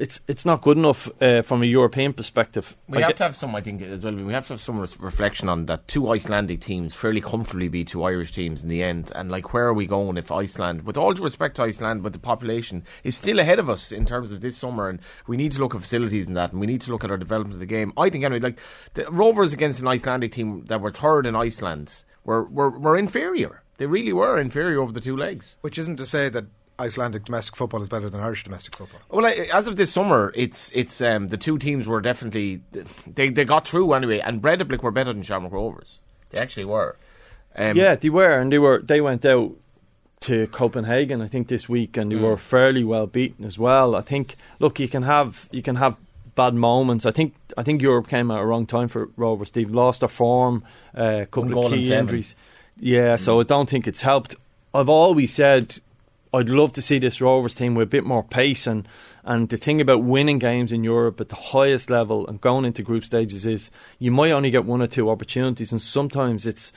It's 0.00 0.18
it's 0.26 0.46
not 0.46 0.62
good 0.62 0.78
enough 0.78 1.10
uh, 1.20 1.42
from 1.42 1.62
a 1.62 1.66
European 1.66 2.14
perspective. 2.14 2.74
We 2.88 2.96
I 2.96 3.00
have 3.02 3.08
get- 3.10 3.16
to 3.18 3.24
have 3.24 3.36
some, 3.36 3.54
I 3.54 3.60
think, 3.60 3.82
as 3.82 4.02
well. 4.02 4.14
We 4.14 4.32
have 4.32 4.46
to 4.46 4.54
have 4.54 4.60
some 4.60 4.80
res- 4.80 4.98
reflection 4.98 5.50
on 5.50 5.66
that. 5.66 5.86
Two 5.88 6.10
Icelandic 6.10 6.62
teams 6.62 6.94
fairly 6.94 7.20
comfortably 7.20 7.68
beat 7.68 7.88
two 7.88 8.02
Irish 8.02 8.32
teams 8.32 8.62
in 8.62 8.70
the 8.70 8.82
end, 8.82 9.12
and 9.14 9.30
like, 9.30 9.52
where 9.52 9.66
are 9.66 9.74
we 9.74 9.84
going 9.86 10.16
if 10.16 10.32
Iceland, 10.32 10.86
with 10.86 10.96
all 10.96 11.12
due 11.12 11.22
respect 11.24 11.56
to 11.56 11.64
Iceland, 11.64 12.02
but 12.02 12.14
the 12.14 12.18
population 12.18 12.82
is 13.04 13.14
still 13.14 13.38
ahead 13.38 13.58
of 13.58 13.68
us 13.68 13.92
in 13.92 14.06
terms 14.06 14.32
of 14.32 14.40
this 14.40 14.56
summer, 14.56 14.88
and 14.88 15.00
we 15.26 15.36
need 15.36 15.52
to 15.52 15.60
look 15.60 15.74
at 15.74 15.82
facilities 15.82 16.26
and 16.28 16.36
that, 16.36 16.52
and 16.52 16.60
we 16.62 16.66
need 16.66 16.80
to 16.80 16.90
look 16.92 17.04
at 17.04 17.10
our 17.10 17.18
development 17.18 17.52
of 17.54 17.60
the 17.60 17.66
game. 17.66 17.92
I 17.98 18.08
think 18.08 18.24
anyway, 18.24 18.40
like 18.40 18.58
the 18.94 19.04
Rovers 19.10 19.52
against 19.52 19.80
an 19.80 19.86
Icelandic 19.86 20.32
team 20.32 20.64
that 20.70 20.80
were 20.80 20.90
third 20.90 21.26
in 21.26 21.36
Iceland 21.36 22.04
were 22.24 22.44
were, 22.44 22.70
were 22.70 22.96
inferior. 22.96 23.62
They 23.76 23.84
really 23.86 24.12
were 24.14 24.38
inferior 24.38 24.80
over 24.80 24.92
the 24.92 25.00
two 25.00 25.16
legs. 25.16 25.56
Which 25.60 25.78
isn't 25.78 25.96
to 25.96 26.06
say 26.06 26.28
that 26.30 26.46
Icelandic 26.80 27.24
domestic 27.24 27.54
football 27.56 27.82
is 27.82 27.88
better 27.88 28.08
than 28.10 28.20
Irish 28.20 28.42
domestic 28.44 28.74
football. 28.74 29.00
Well, 29.10 29.26
I, 29.26 29.48
as 29.52 29.66
of 29.66 29.76
this 29.76 29.92
summer, 29.92 30.32
it's 30.34 30.70
it's 30.74 31.00
um, 31.00 31.28
the 31.28 31.36
two 31.36 31.58
teams 31.58 31.86
were 31.86 32.00
definitely 32.00 32.60
they 33.06 33.28
they 33.28 33.44
got 33.44 33.68
through 33.68 33.92
anyway, 33.92 34.20
and 34.20 34.40
Breidablik 34.42 34.82
were 34.82 34.90
better 34.90 35.12
than 35.12 35.22
Shamrock 35.22 35.52
Rovers. 35.52 36.00
They 36.30 36.40
actually 36.40 36.64
were. 36.64 36.96
Um, 37.56 37.76
yeah, 37.76 37.94
they 37.96 38.08
were, 38.10 38.38
and 38.40 38.50
they 38.52 38.58
were. 38.58 38.80
They 38.80 39.00
went 39.00 39.24
out 39.26 39.52
to 40.22 40.46
Copenhagen, 40.48 41.20
I 41.22 41.28
think, 41.28 41.48
this 41.48 41.68
week, 41.68 41.96
and 41.96 42.10
they 42.12 42.16
Mm. 42.16 42.22
were 42.22 42.36
fairly 42.36 42.84
well 42.84 43.06
beaten 43.06 43.44
as 43.44 43.58
well. 43.58 43.94
I 43.96 44.00
think. 44.02 44.36
Look, 44.58 44.80
you 44.80 44.88
can 44.88 45.02
have 45.02 45.48
you 45.50 45.62
can 45.62 45.76
have 45.76 45.96
bad 46.34 46.54
moments. 46.54 47.04
I 47.04 47.10
think 47.10 47.34
I 47.58 47.62
think 47.62 47.82
Europe 47.82 48.08
came 48.08 48.30
at 48.30 48.38
a 48.38 48.44
wrong 48.46 48.66
time 48.66 48.88
for 48.88 49.08
Rovers. 49.16 49.50
They've 49.50 49.70
lost 49.70 50.00
their 50.00 50.08
form, 50.08 50.62
uh, 50.96 51.22
a 51.22 51.26
couple 51.26 51.50
One 51.50 51.72
of 51.74 51.78
key 51.80 51.92
injuries. 51.92 52.34
Yeah, 52.78 53.16
so 53.16 53.40
I 53.40 53.42
don't 53.42 53.68
think 53.68 53.86
it's 53.86 54.00
helped. 54.02 54.36
I've 54.72 54.88
always 54.88 55.34
said 55.34 55.80
I'd 56.32 56.48
love 56.48 56.72
to 56.74 56.82
see 56.82 56.98
this 56.98 57.20
Rovers 57.20 57.54
team 57.54 57.74
with 57.74 57.88
a 57.88 57.90
bit 57.90 58.04
more 58.04 58.22
pace 58.22 58.66
and 58.66 58.86
and 59.24 59.48
the 59.48 59.56
thing 59.56 59.80
about 59.80 60.04
winning 60.04 60.38
games 60.38 60.72
in 60.72 60.84
Europe 60.84 61.20
at 61.20 61.28
the 61.28 61.36
highest 61.36 61.90
level 61.90 62.26
and 62.26 62.40
going 62.40 62.64
into 62.64 62.82
group 62.82 63.04
stages 63.04 63.44
is 63.44 63.70
you 63.98 64.10
might 64.10 64.32
only 64.32 64.50
get 64.50 64.64
one 64.64 64.80
or 64.80 64.86
two 64.86 65.10
opportunities 65.10 65.72
and 65.72 65.82
sometimes 65.82 66.46
it's 66.46 66.72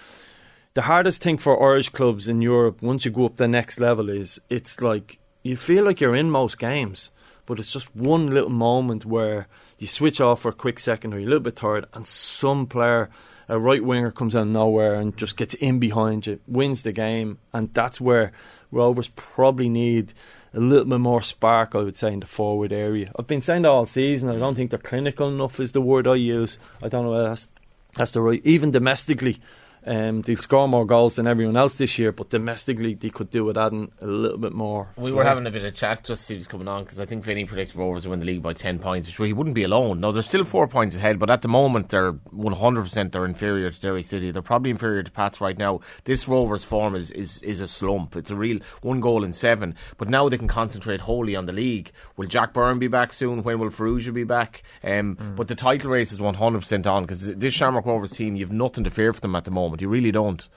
the 0.74 0.82
hardest 0.82 1.22
thing 1.22 1.38
for 1.38 1.62
Irish 1.62 1.90
clubs 1.90 2.28
in 2.28 2.42
Europe 2.42 2.82
once 2.82 3.06
you 3.06 3.12
go 3.12 3.26
up 3.26 3.38
the 3.38 3.48
next 3.48 3.80
level 3.80 4.10
is 4.10 4.42
it's 4.50 4.82
like 4.82 5.20
you 5.44 5.58
feel 5.58 5.84
like 5.84 6.00
you're 6.00 6.16
in 6.16 6.32
most 6.32 6.58
games, 6.58 7.12
but 7.46 7.60
it's 7.60 7.72
just 7.72 7.94
one 7.96 8.34
little 8.34 8.50
moment 8.50 9.06
where 9.06 9.48
you 9.78 9.88
switch 9.88 10.22
off 10.22 10.42
for 10.42 10.50
a 10.50 10.54
quick 10.54 10.80
second 10.80 11.14
or 11.14 11.20
you're 11.20 11.28
a 11.28 11.30
little 11.30 11.44
bit 11.44 11.58
tired 11.58 11.86
and 11.94 12.08
some 12.08 12.66
player, 12.66 13.10
a 13.50 13.60
right 13.60 13.84
winger 13.84 14.10
comes 14.10 14.36
out 14.36 14.44
of 14.44 14.48
nowhere 14.48 14.96
and 14.96 15.18
just 15.18 15.36
gets 15.36 15.54
in 15.56 15.80
behind 15.80 16.26
you, 16.26 16.40
wins 16.48 16.84
the 16.84 16.94
game, 16.94 17.38
and 17.52 17.74
that's 17.74 18.00
where 18.00 18.32
Rovers 18.74 19.10
probably 19.10 19.70
need 19.70 20.14
a 20.54 20.60
little 20.60 20.86
bit 20.86 21.00
more 21.00 21.22
spark, 21.22 21.76
I 21.76 21.80
would 21.80 21.96
say, 21.96 22.14
in 22.14 22.20
the 22.20 22.26
forward 22.26 22.74
area. 22.74 23.12
I've 23.18 23.28
been 23.28 23.42
saying 23.42 23.64
that 23.64 23.70
all 23.70 23.86
season. 23.86 24.30
I 24.30 24.38
don't 24.38 24.56
think 24.56 24.70
they're 24.70 24.80
clinical 24.80 25.30
enough, 25.30 25.60
is 25.60 25.72
the 25.72 25.82
word 25.82 26.08
I 26.08 26.16
use. 26.16 26.58
I 26.82 26.90
don't 26.90 27.06
know 27.06 27.28
that's, 27.28 27.52
that's 27.96 28.12
the 28.12 28.22
right. 28.22 28.42
Even 28.44 28.72
domestically, 28.72 29.38
um, 29.86 30.22
they 30.22 30.36
score 30.36 30.68
more 30.68 30.86
goals 30.86 31.16
than 31.16 31.28
everyone 31.28 31.58
else 31.58 31.76
this 31.76 31.98
year, 32.00 32.12
but 32.12 32.30
domestically 32.30 32.94
they 32.94 33.10
could 33.10 33.30
do 33.30 33.46
with 33.46 33.58
adding 33.58 33.92
a 34.02 34.08
little 34.08 34.38
bit 34.38 34.54
more. 34.54 34.90
We 34.98 35.12
were 35.12 35.24
having 35.24 35.46
a 35.48 35.52
bit 35.52 35.66
of 35.66 35.74
chat 35.74 36.04
just 36.04 36.24
as 36.24 36.28
he 36.28 36.36
was 36.36 36.48
coming 36.48 36.68
on 36.68 36.84
because 36.84 37.00
I 37.00 37.06
think 37.06 37.24
Vinny 37.24 37.46
predicts 37.46 37.76
Rovers 37.76 38.06
will 38.06 38.12
win 38.12 38.20
the 38.20 38.26
league 38.26 38.42
by 38.42 38.54
10 38.54 38.80
points, 38.80 39.08
which 39.08 39.28
he 39.28 39.34
wouldn't 39.34 39.56
be 39.56 39.64
alone. 39.64 40.00
No, 40.00 40.12
they're 40.12 40.22
still 40.22 40.44
four 40.44 40.68
points 40.68 40.96
ahead, 40.96 41.20
but 41.20 41.30
at 41.30 41.42
the 41.42 41.48
moment 41.48 41.90
they're 41.90 42.14
100% 42.14 43.12
they're 43.12 43.26
inferior 43.26 43.70
to 43.70 43.82
Derry 43.82 44.04
City. 44.04 44.32
They're 44.32 44.42
probably 44.42 44.72
inferior 44.72 45.04
to 45.04 45.12
Pats 45.12 45.42
right 45.42 45.58
now. 45.58 45.80
This 46.06 46.28
Rovers 46.28 46.64
form 46.64 46.96
is, 46.96 47.12
is, 47.12 47.42
is 47.42 47.60
a 47.62 47.68
slump. 47.68 48.16
It's 48.16 48.32
a 48.32 48.36
real 48.36 48.60
one 48.82 49.00
goal 49.00 49.24
in 49.24 49.34
seven, 49.34 49.76
but 49.98 50.10
now 50.10 50.30
they 50.30 50.38
can 50.38 50.48
concentrate 50.48 51.02
wholly 51.02 51.36
on 51.36 51.46
the 51.46 51.54
league. 51.54 51.92
Will 52.18 52.28
Jack 52.28 52.54
Byrne 52.54 52.80
be 52.80 52.88
back 52.88 53.14
soon? 53.14 53.44
When 53.44 53.60
will 53.60 53.70
Farrugia 53.70 54.14
be 54.14 54.24
back? 54.24 54.64
Um, 54.84 55.34
But 55.36 55.48
the 55.48 55.56
title 55.56 55.92
race 55.92 56.12
is 56.12 56.20
100% 56.20 56.86
on 56.88 57.04
because 57.04 57.36
this 57.36 57.54
Shamrock 57.54 57.86
Rovers 57.86 58.12
team, 58.12 58.36
you've 58.36 58.52
nothing 58.52 58.84
to 58.84 58.90
fear 58.90 59.14
for 59.14 59.20
them 59.22 59.36
at 59.36 59.46
the 59.46 59.52
moment. 59.52 59.73
You 59.82 59.90
really 59.90 60.12
don't. 60.12 60.48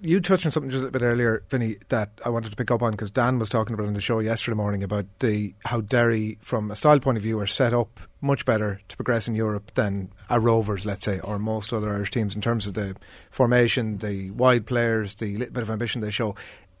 You 0.00 0.20
touched 0.20 0.46
on 0.46 0.52
something 0.52 0.70
just 0.70 0.84
a 0.84 0.90
bit 0.90 1.02
earlier, 1.02 1.42
Vinny, 1.50 1.76
that 1.88 2.10
I 2.24 2.30
wanted 2.30 2.50
to 2.50 2.56
pick 2.56 2.70
up 2.70 2.82
on 2.82 2.92
because 2.92 3.10
Dan 3.10 3.38
was 3.38 3.48
talking 3.48 3.74
about 3.74 3.86
on 3.86 3.94
the 3.94 4.00
show 4.00 4.18
yesterday 4.18 4.56
morning 4.56 4.82
about 4.82 5.06
the 5.20 5.54
how 5.64 5.80
Derry, 5.80 6.38
from 6.40 6.70
a 6.70 6.76
style 6.76 7.00
point 7.00 7.16
of 7.16 7.22
view, 7.22 7.38
are 7.40 7.46
set 7.46 7.74
up 7.74 8.00
much 8.20 8.44
better 8.44 8.80
to 8.88 8.96
progress 8.96 9.28
in 9.28 9.34
Europe 9.34 9.72
than 9.74 10.12
a 10.30 10.40
Rovers, 10.40 10.86
let's 10.86 11.04
say, 11.04 11.20
or 11.20 11.38
most 11.38 11.72
other 11.72 11.92
Irish 11.92 12.10
teams 12.10 12.34
in 12.34 12.40
terms 12.40 12.66
of 12.66 12.74
the 12.74 12.96
formation, 13.30 13.98
the 13.98 14.30
wide 14.30 14.66
players, 14.66 15.14
the 15.16 15.36
little 15.36 15.52
bit 15.52 15.62
of 15.62 15.70
ambition 15.70 16.00
they 16.00 16.10
show. 16.10 16.34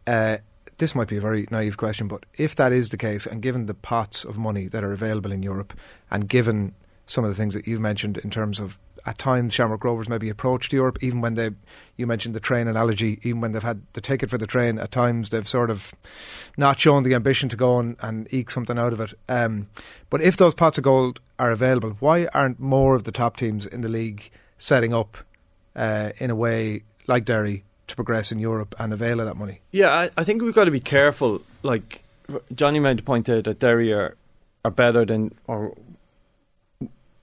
Uh, 0.06 0.38
this 0.78 0.94
might 0.94 1.08
be 1.08 1.16
a 1.16 1.20
very 1.20 1.46
naive 1.50 1.76
question, 1.76 2.08
but 2.08 2.24
if 2.34 2.56
that 2.56 2.72
is 2.72 2.88
the 2.88 2.96
case, 2.96 3.26
and 3.26 3.42
given 3.42 3.66
the 3.66 3.74
pots 3.74 4.24
of 4.24 4.38
money 4.38 4.66
that 4.66 4.82
are 4.82 4.92
available 4.92 5.32
in 5.32 5.42
Europe, 5.42 5.74
and 6.10 6.28
given 6.28 6.74
some 7.06 7.24
of 7.24 7.30
the 7.30 7.36
things 7.36 7.54
that 7.54 7.66
you've 7.66 7.80
mentioned 7.80 8.18
in 8.18 8.30
terms 8.30 8.58
of 8.58 8.78
at 9.04 9.18
times 9.18 9.52
Shamrock 9.52 9.82
Rovers 9.84 10.08
maybe 10.08 10.28
approached 10.28 10.72
Europe, 10.72 10.98
even 11.00 11.20
when 11.20 11.34
they, 11.34 11.50
you 11.96 12.06
mentioned 12.06 12.34
the 12.34 12.40
train 12.40 12.68
analogy, 12.68 13.18
even 13.22 13.40
when 13.40 13.52
they've 13.52 13.62
had 13.62 13.82
the 13.94 14.00
ticket 14.00 14.30
for 14.30 14.38
the 14.38 14.46
train, 14.46 14.78
at 14.78 14.90
times 14.92 15.30
they've 15.30 15.48
sort 15.48 15.70
of 15.70 15.92
not 16.56 16.78
shown 16.78 17.02
the 17.02 17.14
ambition 17.14 17.48
to 17.48 17.56
go 17.56 17.78
and, 17.78 17.96
and 18.00 18.32
eke 18.32 18.50
something 18.50 18.78
out 18.78 18.92
of 18.92 19.00
it. 19.00 19.14
Um, 19.28 19.68
but 20.08 20.22
if 20.22 20.36
those 20.36 20.54
pots 20.54 20.78
of 20.78 20.84
gold 20.84 21.20
are 21.38 21.50
available, 21.50 21.96
why 21.98 22.26
aren't 22.32 22.60
more 22.60 22.94
of 22.94 23.04
the 23.04 23.12
top 23.12 23.36
teams 23.36 23.66
in 23.66 23.80
the 23.80 23.88
league 23.88 24.30
setting 24.56 24.94
up 24.94 25.16
uh, 25.74 26.10
in 26.18 26.30
a 26.30 26.36
way 26.36 26.82
like 27.08 27.24
Derry 27.24 27.64
to 27.88 27.96
progress 27.96 28.30
in 28.30 28.38
Europe 28.38 28.74
and 28.78 28.92
avail 28.92 29.18
of 29.18 29.26
that 29.26 29.36
money? 29.36 29.60
Yeah, 29.72 29.90
I, 29.90 30.10
I 30.16 30.24
think 30.24 30.42
we've 30.42 30.54
got 30.54 30.64
to 30.66 30.70
be 30.70 30.80
careful. 30.80 31.42
Like 31.64 32.04
Johnny 32.54 32.78
made 32.78 32.98
the 32.98 33.02
point 33.02 33.26
that 33.26 33.58
Derry 33.58 33.92
are, 33.92 34.16
are 34.64 34.70
better 34.70 35.04
than 35.04 35.34
or. 35.46 35.74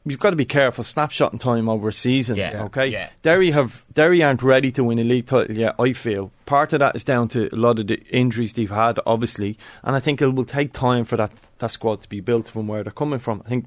You've 0.06 0.20
got 0.20 0.29
to 0.32 0.36
be 0.36 0.46
careful. 0.46 0.84
Snapshot 0.84 1.34
in 1.34 1.39
time 1.39 1.68
over 1.70 1.89
a 1.89 1.94
season. 1.94 2.38
Yeah, 2.38 2.63
Okay. 2.65 2.88
yeah. 2.88 3.10
Derry 3.22 3.51
have 3.51 3.86
Derry 3.94 4.24
aren't 4.24 4.41
ready 4.41 4.72
to 4.72 4.84
win 4.84 4.98
a 4.98 5.03
league 5.03 5.25
title 5.27 5.56
yet. 5.56 5.75
I 5.77 5.94
feel 5.94 6.32
part 6.46 6.74
of 6.74 6.79
that 6.79 6.96
is 6.96 7.03
down 7.03 7.27
to 7.29 7.53
a 7.53 7.56
lot 7.56 7.79
of 7.79 7.88
the 7.88 8.00
injuries 8.10 8.53
they've 8.53 8.70
had, 8.72 9.00
obviously, 9.06 9.58
and 9.84 9.96
I 9.96 10.00
think 10.00 10.22
it 10.22 10.27
will 10.29 10.46
take 10.46 10.72
time 10.74 11.03
for 11.06 11.18
that 11.18 11.32
that 11.60 11.72
squad 11.72 12.01
to 12.03 12.10
be 12.10 12.22
built 12.22 12.48
from 12.50 12.68
where 12.68 12.82
they're 12.84 12.91
coming 12.94 13.20
from. 13.20 13.41
I 13.46 13.50
think 13.50 13.65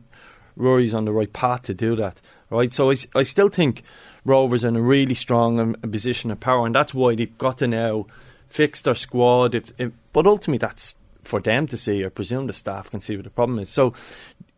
Rory's 0.57 0.95
on 0.95 1.05
the 1.05 1.13
right 1.13 1.33
path 1.33 1.63
to 1.65 1.75
do 1.75 1.95
that. 1.97 2.21
Right. 2.51 2.73
So 2.73 2.91
I 3.15 3.23
still 3.23 3.49
think 3.49 3.83
Rovers 4.25 4.65
are 4.65 4.69
in 4.69 4.77
a 4.77 4.83
really 4.83 5.15
strong 5.15 5.61
um, 5.61 5.75
position 5.75 6.31
of 6.31 6.41
power, 6.41 6.65
and 6.67 6.75
that's 6.75 6.95
why 6.95 7.15
they've 7.15 7.37
got 7.39 7.59
to 7.59 7.67
now 7.67 8.07
fix 8.49 8.81
their 8.83 8.95
squad. 8.95 9.55
If, 9.55 9.73
if 9.79 9.93
but 10.13 10.27
ultimately 10.27 10.59
that's 10.59 10.95
for 11.23 11.41
them 11.41 11.67
to 11.69 11.77
see. 11.77 12.05
I 12.05 12.09
presume 12.09 12.47
the 12.47 12.53
staff 12.53 12.91
can 12.91 13.01
see 13.01 13.17
what 13.17 13.25
the 13.25 13.31
problem 13.31 13.59
is. 13.59 13.69
So 13.69 13.95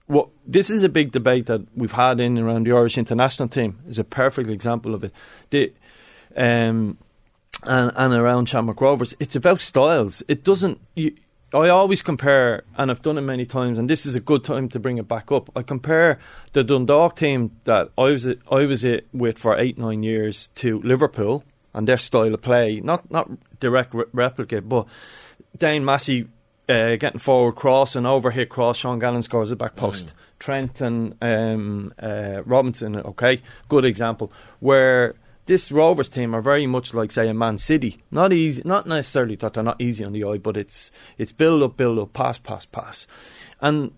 what 0.07 0.29
this 0.47 0.71
is 0.71 0.83
a 0.83 0.89
big 0.89 1.13
debate 1.13 1.47
that 1.47 1.63
we've 1.75 1.93
had 1.93 2.21
in 2.21 2.37
and 2.37 2.47
around 2.47 2.67
the 2.67 2.73
Irish 2.73 2.99
international 2.99 3.49
team 3.49 3.79
is 3.89 3.99
a 3.99 4.05
perfect 4.05 4.51
example 4.51 4.95
of 4.95 5.05
it. 5.05 5.13
The 5.51 5.73
um 6.37 6.99
and, 7.67 7.93
and 7.97 8.15
around 8.15 8.49
Shamrock 8.49 8.81
Rovers, 8.81 9.15
it's 9.21 9.37
about 9.37 9.61
styles. 9.61 10.23
It 10.29 10.45
doesn't. 10.45 10.81
You, 10.95 11.15
I 11.53 11.69
always 11.69 12.03
compare, 12.03 12.65
and 12.77 12.91
I've 12.91 13.01
done 13.01 13.17
it 13.17 13.21
many 13.21 13.47
times, 13.47 13.79
and 13.79 13.89
this 13.89 14.07
is 14.07 14.17
a 14.17 14.21
good 14.21 14.45
time 14.45 14.69
to 14.71 14.81
bring 14.81 14.99
it 14.99 15.07
back 15.07 15.31
up. 15.31 15.51
I 15.57 15.63
compare 15.63 16.19
the 16.53 16.65
Dundalk 16.65 17.17
team 17.17 17.53
that 17.65 17.91
I 17.97 18.05
was 18.05 18.27
I 18.27 18.67
was 18.67 18.85
it 18.85 19.07
with 19.13 19.39
for 19.39 19.57
eight 19.57 19.79
nine 19.79 20.03
years 20.03 20.49
to 20.57 20.81
Liverpool 20.83 21.45
and 21.73 21.89
their 21.89 21.97
style 21.97 22.35
of 22.35 22.43
play, 22.43 22.81
not 22.81 23.11
not 23.11 23.31
direct 23.61 23.95
re- 23.95 24.05
replica, 24.13 24.61
but 24.61 24.87
Dane 25.57 25.85
Massey 25.85 26.27
uh, 26.69 26.97
getting 26.97 27.19
forward 27.19 27.57
cross 27.57 27.95
and 27.97 28.07
overhit 28.07 28.49
cross. 28.49 28.79
Sean 28.79 28.99
Gannon 28.99 29.23
scores 29.23 29.51
a 29.51 29.57
back 29.57 29.77
post. 29.77 30.13
Trent 30.39 30.81
and 30.81 31.15
um, 31.23 31.95
uh, 31.99 32.43
Robertson, 32.45 32.97
okay, 32.97 33.41
good 33.69 33.85
example. 33.85 34.33
Where 34.61 35.15
this 35.47 35.71
Rovers 35.71 36.09
team 36.09 36.35
are 36.35 36.41
very 36.41 36.67
much 36.67 36.95
like, 36.95 37.13
say, 37.13 37.29
a 37.29 37.35
Man 37.35 37.59
City. 37.59 37.99
Not 38.11 38.33
easy, 38.33 38.63
not 38.65 38.87
necessarily 38.87 39.37
that 39.37 39.55
they're 39.55 39.63
not 39.63 39.81
easy 39.81 40.05
on 40.05 40.13
the 40.13 40.25
eye, 40.25 40.39
but 40.39 40.57
it's 40.57 40.91
it's 41.19 41.33
build 41.33 41.63
up, 41.63 41.77
build 41.77 41.99
up, 41.99 42.13
pass, 42.13 42.39
pass, 42.39 42.65
pass, 42.65 43.07
and 43.61 43.93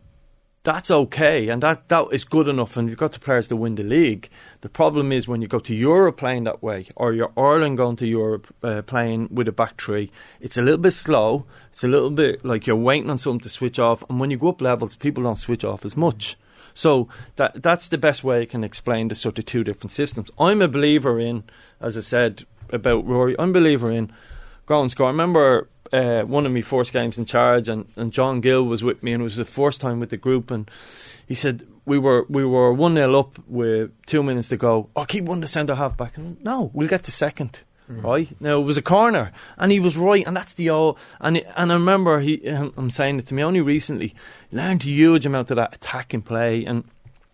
that's 0.66 0.90
okay, 0.90 1.48
and 1.48 1.62
that, 1.62 1.88
that 1.90 2.08
is 2.10 2.24
good 2.24 2.48
enough, 2.48 2.76
and 2.76 2.88
you've 2.88 2.98
got 2.98 3.12
the 3.12 3.20
players 3.20 3.46
to 3.46 3.54
win 3.54 3.76
the 3.76 3.84
league. 3.84 4.28
The 4.62 4.68
problem 4.68 5.12
is 5.12 5.28
when 5.28 5.40
you 5.40 5.46
go 5.46 5.60
to 5.60 5.72
Europe 5.72 6.16
playing 6.16 6.42
that 6.42 6.60
way, 6.60 6.88
or 6.96 7.12
you're 7.12 7.30
Ireland 7.36 7.76
going 7.76 7.94
to 7.96 8.06
Europe 8.06 8.52
uh, 8.64 8.82
playing 8.82 9.28
with 9.30 9.46
a 9.46 9.52
back 9.52 9.80
three, 9.80 10.10
it's 10.40 10.56
a 10.56 10.62
little 10.62 10.80
bit 10.80 10.90
slow. 10.90 11.46
It's 11.70 11.84
a 11.84 11.88
little 11.88 12.10
bit 12.10 12.44
like 12.44 12.66
you're 12.66 12.74
waiting 12.74 13.10
on 13.10 13.18
something 13.18 13.38
to 13.42 13.48
switch 13.48 13.78
off, 13.78 14.02
and 14.10 14.18
when 14.18 14.32
you 14.32 14.38
go 14.38 14.48
up 14.48 14.60
levels, 14.60 14.96
people 14.96 15.22
don't 15.22 15.38
switch 15.38 15.62
off 15.62 15.84
as 15.84 15.96
much. 15.96 16.36
So 16.74 17.08
that 17.36 17.62
that's 17.62 17.86
the 17.86 17.96
best 17.96 18.24
way 18.24 18.42
I 18.42 18.46
can 18.46 18.64
explain 18.64 19.06
the 19.06 19.14
sort 19.14 19.38
of 19.38 19.46
two 19.46 19.62
different 19.62 19.92
systems. 19.92 20.32
I'm 20.36 20.60
a 20.60 20.66
believer 20.68 21.20
in, 21.20 21.44
as 21.80 21.96
I 21.96 22.00
said 22.00 22.44
about 22.70 23.06
Rory, 23.06 23.36
I'm 23.38 23.50
a 23.50 23.60
believer 23.60 23.92
in 23.92 24.12
go 24.66 24.82
and 24.82 24.90
score. 24.90 25.06
I 25.06 25.10
remember 25.10 25.68
uh, 25.96 26.24
one 26.24 26.46
of 26.46 26.52
my 26.52 26.60
first 26.60 26.92
games 26.92 27.18
in 27.18 27.24
charge, 27.24 27.68
and, 27.68 27.86
and 27.96 28.12
John 28.12 28.40
Gill 28.40 28.64
was 28.64 28.84
with 28.84 29.02
me, 29.02 29.12
and 29.12 29.22
it 29.22 29.24
was 29.24 29.36
the 29.36 29.44
first 29.44 29.80
time 29.80 30.00
with 30.00 30.10
the 30.10 30.16
group, 30.16 30.50
and 30.50 30.70
he 31.26 31.34
said 31.34 31.66
we 31.86 31.98
were 31.98 32.26
we 32.28 32.44
were 32.44 32.72
one 32.72 32.94
0 32.94 33.18
up 33.18 33.38
with 33.48 33.90
two 34.06 34.22
minutes 34.22 34.48
to 34.50 34.56
go. 34.56 34.90
Oh, 34.94 35.04
keep 35.04 35.24
one 35.24 35.40
the 35.40 35.46
centre 35.46 35.74
half 35.74 35.96
back. 35.96 36.16
And 36.16 36.42
no, 36.44 36.70
we'll 36.74 36.88
get 36.88 37.04
to 37.04 37.12
second. 37.12 37.60
Right 37.88 38.34
now, 38.40 38.60
it 38.60 38.64
was 38.64 38.76
a 38.76 38.82
corner, 38.82 39.30
and 39.56 39.70
he 39.70 39.78
was 39.78 39.96
right, 39.96 40.26
and 40.26 40.36
that's 40.36 40.54
the 40.54 40.70
all. 40.70 40.98
And 41.20 41.38
and 41.56 41.70
I 41.70 41.74
remember 41.76 42.18
he, 42.18 42.44
I'm 42.44 42.90
saying 42.90 43.20
it 43.20 43.26
to 43.26 43.34
me 43.34 43.44
only 43.44 43.60
recently. 43.60 44.12
Learned 44.50 44.82
a 44.82 44.88
huge 44.88 45.24
amount 45.24 45.52
of 45.52 45.56
that 45.56 45.76
attacking 45.76 46.22
play, 46.22 46.64
and 46.64 46.82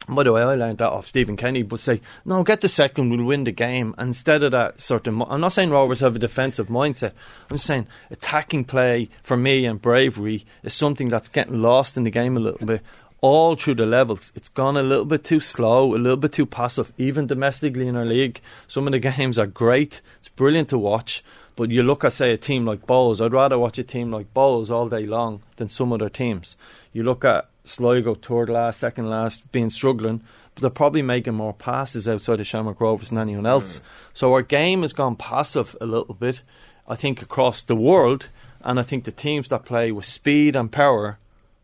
by 0.09 0.25
the 0.25 0.33
way, 0.33 0.43
I 0.43 0.55
learned 0.55 0.79
that 0.79 0.91
off 0.91 1.07
Stephen 1.07 1.37
Kenny, 1.37 1.63
but 1.63 1.79
say, 1.79 2.01
no, 2.25 2.43
get 2.43 2.61
the 2.61 2.69
second, 2.69 3.11
we'll 3.11 3.25
win 3.25 3.45
the 3.45 3.53
game. 3.53 3.95
Instead 3.99 4.43
of 4.43 4.53
that 4.53 4.81
sort 4.81 5.07
of, 5.07 5.21
I'm 5.23 5.41
not 5.41 5.53
saying 5.53 5.71
Rovers 5.71 6.01
have 6.01 6.17
a 6.17 6.19
defensive 6.19 6.69
mindset. 6.69 7.13
I'm 7.49 7.57
just 7.57 7.67
saying 7.67 7.87
attacking 8.11 8.65
play 8.65 9.09
for 9.23 9.37
me 9.37 9.65
and 9.65 9.81
bravery 9.81 10.45
is 10.63 10.75
something 10.75 11.09
that's 11.09 11.29
getting 11.29 11.63
lost 11.63 11.97
in 11.97 12.05
the 12.05 12.11
game 12.11 12.37
a 12.37 12.41
little 12.41 12.67
bit. 12.67 12.83
All 13.21 13.55
through 13.55 13.77
the 13.77 13.87
levels, 13.87 14.33
it's 14.35 14.49
gone 14.49 14.77
a 14.77 14.83
little 14.83 15.05
bit 15.05 15.23
too 15.23 15.39
slow, 15.39 15.95
a 15.95 15.97
little 15.97 16.17
bit 16.17 16.33
too 16.33 16.47
passive, 16.47 16.93
even 16.99 17.29
domestically 17.29 17.87
in 17.87 17.95
our 17.95 18.05
league. 18.05 18.41
Some 18.67 18.89
of 18.89 18.93
the 18.93 18.99
games 19.17 19.39
are 19.39 19.47
great, 19.47 20.01
it's 20.19 20.29
brilliant 20.29 20.71
to 20.71 20.79
watch, 20.79 21.23
But 21.55 21.71
you 21.71 21.83
look 21.83 22.05
at 22.05 22.13
say 22.13 22.33
a 22.33 22.37
team 22.37 22.65
like 22.65 22.87
Bohs. 22.87 23.25
I'd 23.25 23.33
rather 23.33 23.59
watch 23.59 23.79
a 23.79 23.83
team 23.83 24.11
like 24.11 24.33
Bohs 24.33 24.71
all 24.71 24.89
day 24.89 25.05
long 25.05 25.43
than 25.57 25.69
some 25.69 25.93
other 25.93 26.09
teams. 26.09 26.57
You 26.93 27.03
look 27.03 27.25
at 27.25 27.49
Sligo, 27.65 28.15
third 28.15 28.49
last, 28.49 28.81
second 28.81 29.09
last, 29.09 29.51
being 29.53 29.71
struggling, 29.71 30.23
but 30.55 30.63
they're 30.63 30.71
probably 30.71 31.03
making 31.03 31.35
more 31.35 31.53
passes 31.53 32.09
outside 32.09 32.41
of 32.41 32.47
Shamrock 32.47 32.81
Rovers 32.81 33.11
than 33.11 33.19
anyone 33.19 33.47
else. 33.47 33.79
Hmm. 33.79 33.85
So 34.15 34.33
our 34.33 34.43
game 34.43 34.83
has 34.83 34.93
gone 34.93 35.17
passive 35.17 35.77
a 35.81 35.87
little 35.87 36.15
bit. 36.15 36.43
I 36.89 36.97
think 36.97 37.23
across 37.23 37.63
the 37.63 37.77
world, 37.77 38.29
and 38.63 38.81
I 38.81 38.83
think 38.83 39.05
the 39.05 39.13
teams 39.13 39.49
that 39.49 39.65
play 39.65 39.93
with 39.93 40.05
speed 40.05 40.57
and 40.57 40.73
power, 40.73 41.19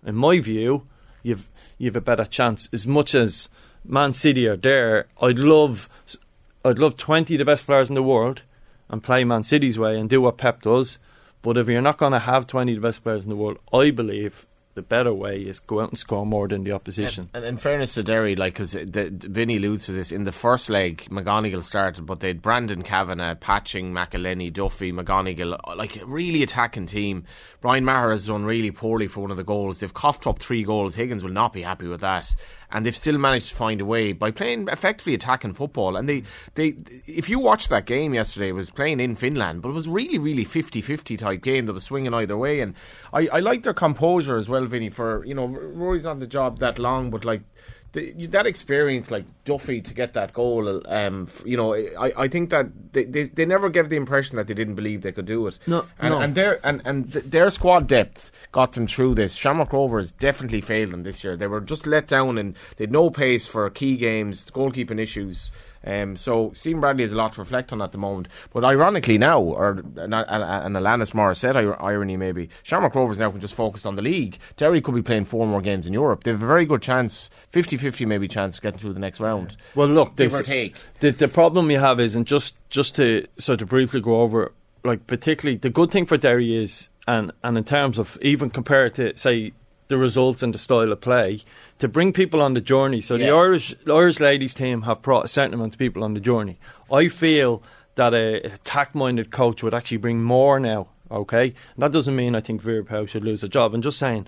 in 0.05 0.15
my 0.15 0.39
view, 0.39 0.87
you've 1.23 1.49
you've 1.77 1.97
a 1.97 2.01
better 2.01 2.25
chance. 2.25 2.69
As 2.73 2.87
much 2.87 3.15
as 3.15 3.49
Man 3.85 4.13
City 4.13 4.47
are 4.47 4.57
there, 4.57 5.07
I'd 5.21 5.39
love 5.39 5.89
I'd 6.65 6.79
love 6.79 6.97
twenty 6.97 7.35
of 7.35 7.39
the 7.39 7.45
best 7.45 7.67
players 7.67 7.89
in 7.89 7.95
the 7.95 8.03
world 8.03 8.43
and 8.89 9.03
play 9.03 9.25
Man 9.25 9.43
City's 9.43 9.79
way 9.79 9.99
and 9.99 10.09
do 10.09 10.21
what 10.21 10.39
Pep 10.39 10.63
does. 10.63 10.99
But 11.43 11.57
if 11.57 11.69
you're 11.69 11.81
not 11.81 11.99
going 11.99 12.13
to 12.13 12.19
have 12.19 12.47
twenty 12.47 12.75
of 12.75 12.83
the 12.83 12.89
best 12.89 13.03
players 13.03 13.25
in 13.25 13.31
the 13.31 13.37
world, 13.37 13.59
I 13.73 13.91
believe 13.91 14.47
the 14.75 14.83
better 14.83 15.13
way 15.13 15.41
is 15.41 15.59
go 15.59 15.81
out 15.81 15.89
and 15.89 15.99
score 15.99 16.25
more 16.25 16.47
than 16.47 16.63
the 16.63 16.71
opposition. 16.71 17.29
And 17.35 17.45
in 17.45 17.57
fairness 17.57 17.95
to 17.95 18.05
Derry, 18.05 18.37
like 18.37 18.55
because 18.55 18.75
Vinny 18.75 19.57
alludes 19.57 19.87
to 19.87 19.93
this 19.93 20.13
in 20.13 20.23
the 20.23 20.31
first 20.31 20.71
leg, 20.71 20.99
McGonigal 21.11 21.65
started, 21.65 22.07
but 22.07 22.21
they 22.21 22.29
had 22.29 22.41
Brandon 22.41 22.85
Kavanagh, 22.85 23.35
Patching, 23.37 23.93
McEleney, 23.93 24.53
Duffy, 24.53 24.93
McGonigal, 24.93 25.59
uh, 25.65 25.75
like 25.75 26.01
a 26.01 26.07
really 26.07 26.45
attacking 26.45 26.87
team. 26.87 27.25
Brian 27.61 27.85
Maher 27.85 28.13
has 28.13 28.29
done 28.29 28.45
really 28.45 28.71
poorly 28.71 29.09
for 29.09 29.21
one 29.21 29.33
of 29.33 29.37
the 29.37 29.43
goals. 29.43 29.81
They've 29.81 29.93
coughed 29.93 30.29
up 30.29 30.39
three 30.39 30.63
goals. 30.63 30.95
Higgins 30.95 31.25
will 31.25 31.33
not 31.33 31.53
be 31.53 31.63
happy 31.63 31.89
with 31.89 32.03
that, 32.03 32.37
and 32.71 32.85
they've 32.85 32.97
still 32.97 33.19
managed 33.19 33.49
to 33.51 33.55
find 33.55 33.81
a 33.81 33.85
way 33.85 34.13
by 34.13 34.31
playing 34.31 34.69
effectively 34.69 35.15
attacking 35.15 35.55
football. 35.55 35.97
And 35.97 36.09
they, 36.09 36.23
they, 36.55 36.75
if 37.07 37.29
you 37.29 37.39
watched 37.39 37.71
that 37.71 37.87
game 37.87 38.15
yesterday, 38.15 38.49
it 38.49 38.53
was 38.53 38.71
playing 38.71 39.01
in 39.01 39.17
Finland, 39.17 39.63
but 39.63 39.71
it 39.71 39.75
was 39.75 39.89
really, 39.89 40.19
really 40.19 40.45
50-50 40.45 41.19
type 41.19 41.43
game 41.43 41.67
that 41.67 41.73
was 41.73 41.85
swinging 41.85 42.13
either 42.13 42.37
way. 42.37 42.61
And 42.61 42.75
I, 43.13 43.29
I 43.29 43.41
like 43.41 43.63
their 43.63 43.75
composure 43.75 44.37
as 44.37 44.49
well, 44.49 44.67
Vinny. 44.67 44.91
For 44.91 45.25
you 45.25 45.35
know, 45.35 45.47
Rory's 45.47 46.05
not 46.05 46.13
in 46.13 46.21
the 46.21 46.27
job 46.27 46.59
that 46.59 46.79
long, 46.79 47.11
but 47.11 47.25
like 47.25 47.43
the, 47.93 48.27
that 48.29 48.47
experience, 48.47 49.11
like 49.11 49.25
Duffy, 49.45 49.81
to 49.81 49.95
get 49.95 50.13
that 50.13 50.33
goal, 50.33 50.83
um, 50.87 51.29
you 51.45 51.57
know, 51.57 51.75
I, 51.75 52.13
I 52.17 52.29
think 52.29 52.51
that 52.51 52.93
they, 52.93 53.05
they 53.05 53.25
they 53.25 53.47
never 53.47 53.71
gave 53.71 53.89
the 53.89 53.97
impression 53.97 54.37
that 54.37 54.47
they 54.47 54.55
didn't 54.55 54.75
believe 54.75 55.03
they 55.03 55.13
could 55.13 55.27
do 55.27 55.47
it. 55.47 55.59
No, 55.67 55.87
and, 55.99 56.11
no. 56.11 56.21
and 56.21 56.35
their 56.35 56.67
and 56.67 56.83
and 56.85 57.13
th- 57.13 57.25
their 57.25 57.51
squad 57.51 57.87
depth 57.87 58.31
got 58.53 58.73
them 58.73 58.87
through 58.87 59.15
this. 59.15 59.35
Shamrock 59.35 59.73
Rovers 59.73 60.13
definitely 60.13 60.61
failed 60.61 60.93
them 60.93 61.03
this 61.03 61.25
year. 61.25 61.37
They 61.37 61.47
were 61.47 61.61
just 61.61 61.87
let 61.87 62.07
down 62.09 62.37
and 62.37 62.55
they 62.77 62.85
had 62.85 62.93
no 62.93 63.11
pace 63.11 63.47
for 63.47 63.69
key 63.71 63.97
games, 63.97 64.51
goalkeeping 64.51 65.01
issues. 65.01 65.51
Um, 65.85 66.17
so 66.17 66.53
Stephen 66.55 66.81
Bradley 66.81 67.03
has 67.03 67.13
a 67.13 67.17
lot 67.17 67.33
to 67.35 67.41
reflect 67.41 67.73
on 67.73 67.81
at 67.83 67.93
the 67.93 67.99
moment. 67.99 68.29
But 68.53 68.65
ironically 68.65 69.19
now, 69.19 69.41
or 69.41 69.71
and, 69.97 70.15
and 70.15 70.77
Alanis 70.77 71.15
Morris 71.15 71.39
said 71.39 71.57
irony 71.57 72.17
maybe, 72.17 72.51
Shamrock 72.63 72.95
Rovers 72.95 73.19
now 73.19 73.31
can 73.31 73.41
just 73.41 73.55
focus 73.55 73.87
on 73.87 73.97
the 73.97 74.03
league. 74.03 74.39
Derry 74.57 74.81
could 74.81 74.95
be 74.95 75.03
playing 75.03 75.25
four 75.25 75.47
more 75.47 75.61
games 75.61 75.87
in 75.87 75.93
Europe. 75.93 76.25
They 76.25 76.31
have 76.31 76.43
a 76.43 76.47
very 76.47 76.67
good 76.67 76.83
chance, 76.83 77.31
50-50 77.53 78.07
maybe 78.07 78.29
chance 78.29 78.57
of 78.57 78.63
getting 78.63 78.79
through 78.79 78.93
the 78.93 79.01
next 79.01 79.21
round. 79.21 79.57
Well, 79.75 79.89
look, 79.89 80.17
Give 80.17 80.35
or 80.35 80.43
take. 80.43 80.77
The 81.01 81.11
the 81.11 81.29
problem 81.29 81.71
you 81.71 81.79
have 81.79 82.01
is, 82.01 82.15
and 82.15 82.27
just 82.27 82.57
just 82.71 82.97
to 82.97 83.27
sort 83.39 83.63
of 83.63 83.69
briefly 83.69 84.01
go 84.01 84.21
over, 84.23 84.53
like 84.85 85.07
particularly 85.07 85.59
the 85.59 85.71
good 85.71 85.91
thing 85.91 86.07
for 86.07 86.17
Derry 86.17 86.57
is, 86.57 86.89
and 87.07 87.33
and 87.43 87.57
in 87.57 87.65
terms 87.65 87.99
of 87.99 88.19
even 88.21 88.51
compared 88.51 88.95
to 88.95 89.17
say 89.17 89.53
the 89.89 89.99
results 89.99 90.43
and 90.43 90.55
the 90.55 90.59
style 90.59 90.93
of 90.93 91.01
play, 91.01 91.43
to 91.79 91.89
bring 91.89 92.13
people 92.13 92.41
on 92.41 92.55
the 92.55 92.61
journey. 92.61 93.01
So 93.01 93.17
the 93.17 93.27
Yeah. 93.27 93.35
Irish 93.35 93.75
the 93.85 93.95
Irish 93.95 94.21
ladies 94.21 94.55
team 94.55 94.83
have 94.83 95.03
brought 95.03 95.25
a 95.25 95.29
certain 95.29 95.55
amount 95.55 95.75
of 95.75 95.79
people 95.79 96.05
on 96.05 96.15
the 96.15 96.21
journey. 96.21 96.59
I 96.93 97.09
feel 97.09 97.63
that 97.97 98.15
a 98.15 98.37
attack 98.45 98.95
minded 98.95 99.31
coach 99.31 99.63
would 99.63 99.75
actually 99.75 99.99
bring 99.99 100.23
more 100.23 100.61
now. 100.61 100.89
Okay, 101.11 101.45
and 101.75 101.83
that 101.83 101.93
doesn't 101.93 102.15
mean 102.15 102.35
I 102.35 102.41
think 102.41 102.61
Vera 102.61 102.85
Powell 102.85 103.07
should 103.07 103.25
lose 103.25 103.43
a 103.43 103.49
job. 103.49 103.75
I'm 103.75 103.83
just 103.83 103.99
saying. 103.99 104.27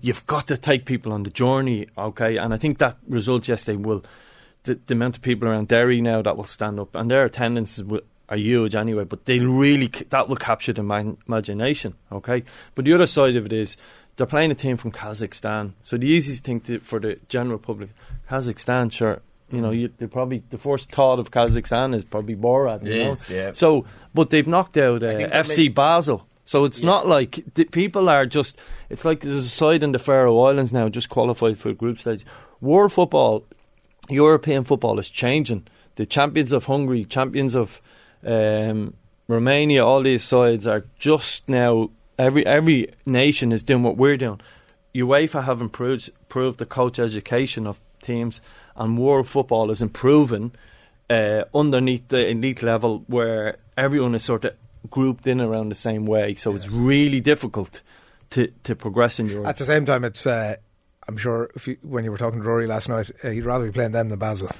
You've 0.00 0.24
got 0.26 0.46
to 0.46 0.56
take 0.56 0.84
people 0.84 1.12
on 1.12 1.24
the 1.24 1.30
journey, 1.30 1.88
okay? 1.98 2.36
And 2.36 2.54
I 2.54 2.56
think 2.56 2.78
that 2.78 2.98
result 3.08 3.48
yesterday 3.48 3.78
will 3.78 4.04
the, 4.62 4.78
the 4.86 4.94
amount 4.94 5.16
of 5.16 5.22
people 5.22 5.48
around 5.48 5.66
Derry 5.66 6.00
now 6.00 6.22
that 6.22 6.36
will 6.36 6.44
stand 6.44 6.78
up, 6.78 6.94
and 6.94 7.10
their 7.10 7.24
attendances 7.24 7.82
will, 7.82 8.02
are 8.28 8.36
huge 8.36 8.76
anyway. 8.76 9.02
But 9.02 9.24
they 9.24 9.40
really 9.40 9.88
that 10.10 10.28
will 10.28 10.36
capture 10.36 10.72
the 10.72 10.84
man, 10.84 11.16
imagination. 11.26 11.94
Okay, 12.12 12.44
but 12.76 12.84
the 12.84 12.92
other 12.92 13.08
side 13.08 13.34
of 13.34 13.46
it 13.46 13.52
is 13.52 13.76
they're 14.18 14.26
playing 14.26 14.50
a 14.50 14.54
team 14.54 14.76
from 14.76 14.90
Kazakhstan. 14.90 15.72
So 15.82 15.96
the 15.96 16.08
easiest 16.08 16.44
thing 16.44 16.60
to, 16.62 16.80
for 16.80 16.98
the 16.98 17.18
general 17.28 17.58
public, 17.58 17.90
Kazakhstan, 18.28 18.92
sure. 18.92 19.22
You 19.50 19.62
know, 19.62 19.70
you, 19.70 19.90
they 19.96 20.06
probably 20.06 20.42
the 20.50 20.58
first 20.58 20.90
thought 20.90 21.18
of 21.18 21.30
Kazakhstan 21.30 21.94
is 21.94 22.04
probably 22.04 22.36
Borat. 22.36 22.84
You 22.84 23.04
know? 23.04 23.10
is, 23.12 23.30
yeah. 23.30 23.52
So, 23.52 23.86
but 24.12 24.28
they've 24.28 24.46
knocked 24.46 24.76
out 24.76 25.02
uh, 25.02 25.06
FC 25.06 25.58
make- 25.58 25.74
Basel. 25.74 26.26
So 26.44 26.64
it's 26.64 26.82
not 26.82 27.06
like 27.06 27.44
the 27.54 27.64
people 27.64 28.08
are 28.08 28.26
just. 28.26 28.58
It's 28.90 29.04
like 29.04 29.20
there's 29.20 29.46
a 29.46 29.50
side 29.50 29.82
in 29.82 29.92
the 29.92 29.98
Faroe 29.98 30.38
Islands 30.40 30.72
now 30.72 30.88
just 30.88 31.10
qualified 31.10 31.58
for 31.58 31.72
group 31.72 31.98
stage. 31.98 32.24
World 32.60 32.92
football, 32.92 33.44
European 34.08 34.64
football 34.64 34.98
is 34.98 35.08
changing. 35.10 35.66
The 35.96 36.06
champions 36.06 36.52
of 36.52 36.64
Hungary, 36.64 37.04
champions 37.04 37.54
of 37.54 37.82
um, 38.24 38.94
Romania, 39.28 39.84
all 39.84 40.02
these 40.02 40.24
sides 40.24 40.66
are 40.66 40.84
just 40.98 41.48
now. 41.48 41.90
Every 42.18 42.44
every 42.46 42.92
nation 43.06 43.52
is 43.52 43.62
doing 43.62 43.82
what 43.82 43.96
we're 43.96 44.16
doing. 44.16 44.40
UEFA 44.94 45.44
have 45.44 45.60
improved, 45.60 46.08
improved 46.08 46.58
the 46.58 46.66
coach 46.66 46.98
education 46.98 47.66
of 47.66 47.80
teams, 48.02 48.40
and 48.76 48.98
world 48.98 49.28
football 49.28 49.70
is 49.70 49.82
improving 49.82 50.52
uh, 51.10 51.44
underneath 51.54 52.08
the 52.08 52.28
elite 52.28 52.62
level 52.62 53.04
where 53.06 53.58
everyone 53.76 54.14
is 54.14 54.24
sort 54.24 54.44
of 54.44 54.54
grouped 54.90 55.26
in 55.26 55.40
around 55.40 55.68
the 55.68 55.74
same 55.74 56.06
way. 56.06 56.34
So 56.34 56.54
it's 56.54 56.68
really 56.68 57.20
difficult 57.20 57.82
to, 58.30 58.48
to 58.64 58.74
progress 58.74 59.18
in 59.18 59.28
Europe. 59.28 59.46
At 59.46 59.56
the 59.56 59.66
same 59.66 59.84
time, 59.84 60.04
it's. 60.04 60.26
Uh, 60.26 60.56
I'm 61.06 61.16
sure 61.16 61.50
if 61.54 61.66
you, 61.66 61.78
when 61.82 62.04
you 62.04 62.10
were 62.10 62.18
talking 62.18 62.40
to 62.42 62.46
Rory 62.46 62.66
last 62.66 62.88
night, 62.90 63.10
uh, 63.24 63.30
you'd 63.30 63.46
rather 63.46 63.64
be 63.64 63.72
playing 63.72 63.92
them 63.92 64.10
than 64.10 64.18
Basel. 64.18 64.50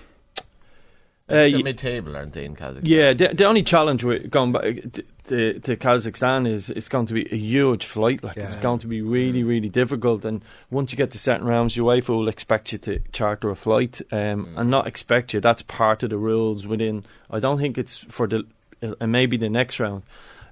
Uh, 1.28 1.34
They're 1.34 1.56
y- 1.56 1.62
mid-table, 1.62 2.16
aren't 2.16 2.32
they, 2.32 2.46
in 2.46 2.56
Kazakhstan? 2.56 2.80
Yeah, 2.84 3.12
the, 3.12 3.28
the 3.34 3.44
only 3.44 3.62
challenge 3.62 4.02
with 4.02 4.30
going 4.30 4.52
back 4.52 4.62
to, 4.62 5.02
to, 5.28 5.60
to 5.60 5.76
Kazakhstan 5.76 6.50
is 6.50 6.70
it's 6.70 6.88
going 6.88 7.04
to 7.06 7.12
be 7.14 7.26
a 7.30 7.36
huge 7.36 7.84
flight. 7.84 8.24
Like 8.24 8.38
it's 8.38 8.56
going 8.56 8.78
to 8.78 8.86
be 8.86 9.02
really, 9.02 9.44
really 9.44 9.68
difficult. 9.68 10.24
And 10.24 10.42
once 10.70 10.90
you 10.90 10.96
get 10.96 11.10
to 11.10 11.18
certain 11.18 11.46
rounds, 11.46 11.76
UEFA 11.76 12.08
will 12.08 12.28
expect 12.28 12.72
you 12.72 12.78
to 12.78 13.00
charter 13.12 13.50
a 13.50 13.56
flight, 13.56 14.00
um, 14.10 14.54
and 14.56 14.70
not 14.70 14.86
expect 14.86 15.34
you. 15.34 15.40
That's 15.40 15.60
part 15.60 16.02
of 16.02 16.10
the 16.10 16.16
rules 16.16 16.66
within. 16.66 17.04
I 17.30 17.40
don't 17.40 17.58
think 17.58 17.76
it's 17.76 17.98
for 17.98 18.26
the 18.26 18.46
uh, 18.82 19.06
maybe 19.06 19.36
the 19.36 19.50
next 19.50 19.78
round. 19.80 20.04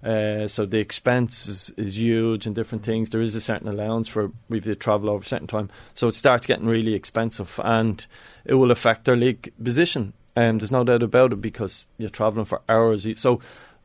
Uh, 0.05 0.47
so 0.47 0.67
the 0.67 0.79
expense 0.79 1.47
is, 1.49 1.71
is 1.79 1.99
huge 1.99 2.47
and 2.47 2.55
different 2.55 2.85
things. 2.85 3.11
There 3.11 3.23
is 3.23 3.35
a 3.35 3.41
certain 3.41 3.67
allowance 3.67 4.09
for 4.09 4.31
if 4.51 4.67
you 4.67 4.75
travel 4.75 5.09
over 5.09 5.23
a 5.23 5.27
certain 5.27 5.47
time. 5.47 5.71
So 5.95 6.07
it 6.07 6.13
starts 6.15 6.47
getting 6.47 6.67
really 6.67 6.93
expensive, 6.93 7.59
and 7.65 8.05
it 8.45 8.55
will 8.55 8.71
affect 8.71 9.07
their 9.07 9.17
league 9.17 9.53
position. 9.63 10.13
Um, 10.37 10.59
there's 10.59 10.73
no 10.73 10.85
doubt 10.85 11.03
about 11.03 11.33
it 11.33 11.41
because 11.41 11.87
you're 11.99 12.11
travelling 12.11 12.45
for 12.45 12.61
hours. 12.69 13.07
So, 13.19 13.41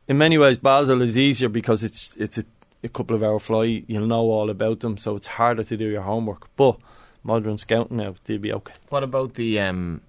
in 0.06 0.18
many 0.18 0.36
ways, 0.36 0.58
Basel 0.58 1.00
is 1.02 1.16
easier 1.16 1.48
because 1.48 1.82
it's 1.82 2.14
it's 2.16 2.38
a, 2.38 2.44
a 2.84 2.88
couple 2.88 3.16
of 3.16 3.22
hour 3.22 3.38
flight. 3.38 3.84
You'll 3.88 4.06
know 4.06 4.30
all 4.30 4.50
about 4.50 4.80
them, 4.80 4.98
so 4.98 5.16
it's 5.16 5.26
harder 5.26 5.64
to 5.64 5.76
do 5.76 5.88
your 5.88 6.02
homework. 6.02 6.54
But 6.56 6.78
modern 7.22 7.58
scouting 7.58 7.96
now, 7.96 8.14
they'll 8.24 8.38
be 8.38 8.52
okay. 8.52 8.74
What 8.90 9.02
about 9.02 9.34
the 9.34 9.60
um, 9.60 10.02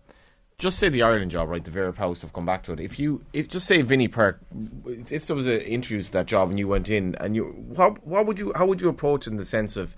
just 0.57 0.79
say 0.79 0.89
the 0.89 1.01
Ireland 1.01 1.31
job, 1.31 1.49
right? 1.49 1.63
The 1.63 1.71
Vera 1.71 1.93
Post 1.93 2.21
have 2.21 2.33
come 2.33 2.45
back 2.45 2.63
to 2.63 2.73
it. 2.73 2.79
If 2.79 2.99
you, 2.99 3.21
if 3.33 3.49
just 3.49 3.67
say 3.67 3.81
Vinnie 3.81 4.07
Park, 4.07 4.39
if 4.95 5.27
there 5.27 5.35
was 5.35 5.47
an 5.47 5.59
interview 5.61 6.01
to 6.01 6.11
that 6.13 6.25
job 6.25 6.49
and 6.49 6.59
you 6.59 6.67
went 6.67 6.89
in 6.89 7.15
and 7.15 7.35
you, 7.35 7.45
what, 7.45 8.05
what 8.05 8.25
would 8.25 8.39
you, 8.39 8.53
how 8.55 8.65
would 8.65 8.81
you 8.81 8.89
approach 8.89 9.27
in 9.27 9.37
the 9.37 9.45
sense 9.45 9.75
of 9.75 9.95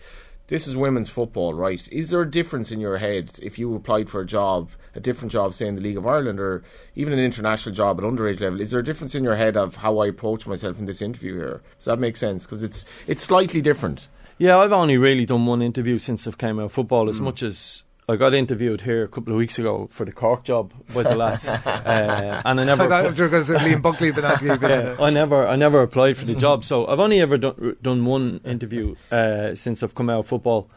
this 0.47 0.67
is 0.67 0.77
women's 0.77 1.09
football, 1.09 1.53
right? 1.53 1.87
Is 1.91 2.09
there 2.09 2.21
a 2.21 2.29
difference 2.29 2.71
in 2.71 2.79
your 2.79 2.97
head 2.97 3.31
if 3.41 3.57
you 3.57 3.73
applied 3.75 4.09
for 4.09 4.21
a 4.21 4.25
job, 4.25 4.69
a 4.93 4.99
different 4.99 5.31
job, 5.31 5.53
say 5.53 5.67
in 5.67 5.75
the 5.75 5.81
League 5.81 5.97
of 5.97 6.05
Ireland 6.05 6.39
or 6.39 6.63
even 6.95 7.13
an 7.13 7.19
international 7.19 7.73
job 7.73 7.99
at 7.99 8.05
underage 8.05 8.41
level? 8.41 8.61
Is 8.61 8.71
there 8.71 8.79
a 8.79 8.83
difference 8.83 9.15
in 9.15 9.23
your 9.23 9.35
head 9.35 9.57
of 9.57 9.77
how 9.77 9.99
I 9.99 10.07
approach 10.07 10.45
myself 10.45 10.77
in 10.77 10.85
this 10.85 11.01
interview 11.01 11.35
here? 11.35 11.61
Does 11.77 11.85
that 11.85 11.99
make 11.99 12.15
sense? 12.15 12.45
Because 12.45 12.63
it's 12.63 12.85
it's 13.07 13.23
slightly 13.23 13.61
different. 13.61 14.07
Yeah, 14.37 14.57
I've 14.57 14.73
only 14.73 14.97
really 14.97 15.25
done 15.25 15.45
one 15.45 15.61
interview 15.61 15.97
since 15.97 16.27
I've 16.27 16.37
came 16.37 16.59
out 16.59 16.65
of 16.65 16.73
football. 16.73 17.09
As 17.09 17.17
hmm. 17.17 17.25
much 17.25 17.41
as 17.41 17.83
I 18.07 18.17
got 18.17 18.35
interviewed 18.35 18.81
here 18.81 19.03
a 19.03 19.07
couple 19.07 19.33
of 19.33 19.37
weeks 19.37 19.57
ago 19.57 19.87
for 19.91 20.05
the 20.05 20.11
Cork 20.11 20.43
job 20.43 20.73
by 20.93 21.01
the 21.01 21.15
lads, 21.15 21.49
uh, 21.49 22.41
and 22.45 22.61
I 22.61 22.63
never. 22.63 22.83
I 22.83 22.87
thought 22.87 23.15
because 23.15 23.49
Liam 23.49 23.81
Buckley 23.81 24.07
had 24.11 24.15
been 24.15 24.25
at 24.25 24.41
you. 24.43 24.57
yeah, 24.61 24.95
I 24.99 25.09
never, 25.09 25.47
I 25.47 25.55
never 25.55 25.81
applied 25.81 26.15
for 26.17 26.25
the 26.25 26.35
job. 26.35 26.63
So 26.63 26.85
I've 26.85 26.99
only 26.99 27.19
ever 27.19 27.37
done, 27.37 27.77
done 27.81 28.05
one 28.05 28.41
interview 28.45 28.95
uh, 29.11 29.55
since 29.55 29.81
I've 29.81 29.95
come 29.95 30.09
out 30.11 30.19
of 30.19 30.27
football. 30.27 30.69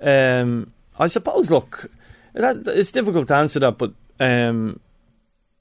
Um, 0.00 0.72
I 0.98 1.06
suppose, 1.06 1.52
look, 1.52 1.88
that, 2.34 2.66
it's 2.66 2.90
difficult 2.90 3.28
to 3.28 3.36
answer 3.36 3.60
that, 3.60 3.78
but 3.78 3.92
um, 4.18 4.80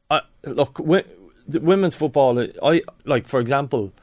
I, 0.09 0.21
look, 0.45 0.77
wi- 0.77 1.05
the 1.47 1.59
women's 1.59 1.93
football. 1.93 2.43
I 2.63 2.81
like, 3.05 3.27
for 3.27 3.39
example, 3.39 3.93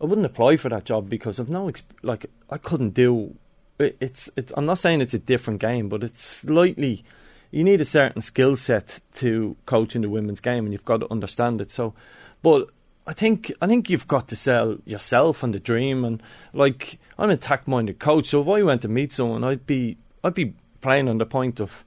I 0.00 0.06
wouldn't 0.06 0.26
apply 0.26 0.56
for 0.56 0.70
that 0.70 0.84
job 0.84 1.10
because 1.10 1.38
I've 1.38 1.50
no, 1.50 1.66
exp- 1.66 1.82
like, 2.02 2.26
I 2.48 2.56
couldn't 2.56 2.94
do. 2.94 3.36
It, 3.78 3.96
it's, 4.00 4.30
it's. 4.36 4.52
I'm 4.56 4.66
not 4.66 4.78
saying 4.78 5.00
it's 5.00 5.14
a 5.14 5.18
different 5.18 5.60
game, 5.60 5.88
but 5.88 6.02
it's 6.02 6.22
slightly. 6.22 7.04
You 7.50 7.64
need 7.64 7.80
a 7.80 7.84
certain 7.84 8.22
skill 8.22 8.56
set 8.56 9.00
to 9.14 9.56
coach 9.66 9.94
in 9.94 10.02
the 10.02 10.08
women's 10.08 10.40
game, 10.40 10.64
and 10.64 10.72
you've 10.72 10.84
got 10.84 11.00
to 11.00 11.10
understand 11.10 11.60
it. 11.60 11.70
So, 11.70 11.94
but 12.42 12.68
I 13.06 13.12
think 13.12 13.52
I 13.60 13.66
think 13.66 13.90
you've 13.90 14.08
got 14.08 14.28
to 14.28 14.36
sell 14.36 14.78
yourself 14.84 15.42
and 15.42 15.54
the 15.54 15.60
dream. 15.60 16.04
And 16.04 16.22
like 16.52 16.98
I'm 17.18 17.30
an 17.30 17.34
attack 17.34 17.66
minded 17.66 17.98
coach, 17.98 18.26
so 18.26 18.42
if 18.42 18.48
I 18.48 18.62
went 18.62 18.82
to 18.82 18.88
meet 18.88 19.12
someone, 19.12 19.44
I'd 19.44 19.66
be 19.66 19.98
I'd 20.22 20.34
be 20.34 20.54
playing 20.80 21.08
on 21.08 21.18
the 21.18 21.26
point 21.26 21.60
of. 21.60 21.84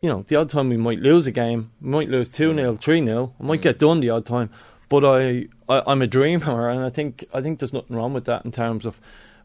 You 0.00 0.08
know, 0.08 0.24
the 0.26 0.34
odd 0.34 0.50
time 0.50 0.68
we 0.68 0.76
might 0.76 0.98
lose 0.98 1.28
a 1.28 1.30
game, 1.30 1.70
we 1.80 1.90
might 1.90 2.08
lose 2.08 2.28
2 2.28 2.54
0, 2.54 2.74
3 2.74 3.04
0, 3.04 3.34
I 3.38 3.44
might 3.44 3.62
get 3.62 3.78
done 3.78 4.00
the 4.00 4.10
odd 4.10 4.26
time. 4.26 4.50
But 4.88 5.04
I, 5.04 5.46
I, 5.68 5.82
I'm 5.86 6.02
a 6.02 6.08
dreamer, 6.08 6.68
and 6.70 6.80
I 6.80 6.90
think 6.90 7.24
I 7.32 7.40
think 7.40 7.60
there's 7.60 7.72
nothing 7.72 7.96
wrong 7.96 8.12
with 8.12 8.24
that 8.24 8.44
in 8.44 8.50
terms 8.50 8.84
of. 8.84 9.00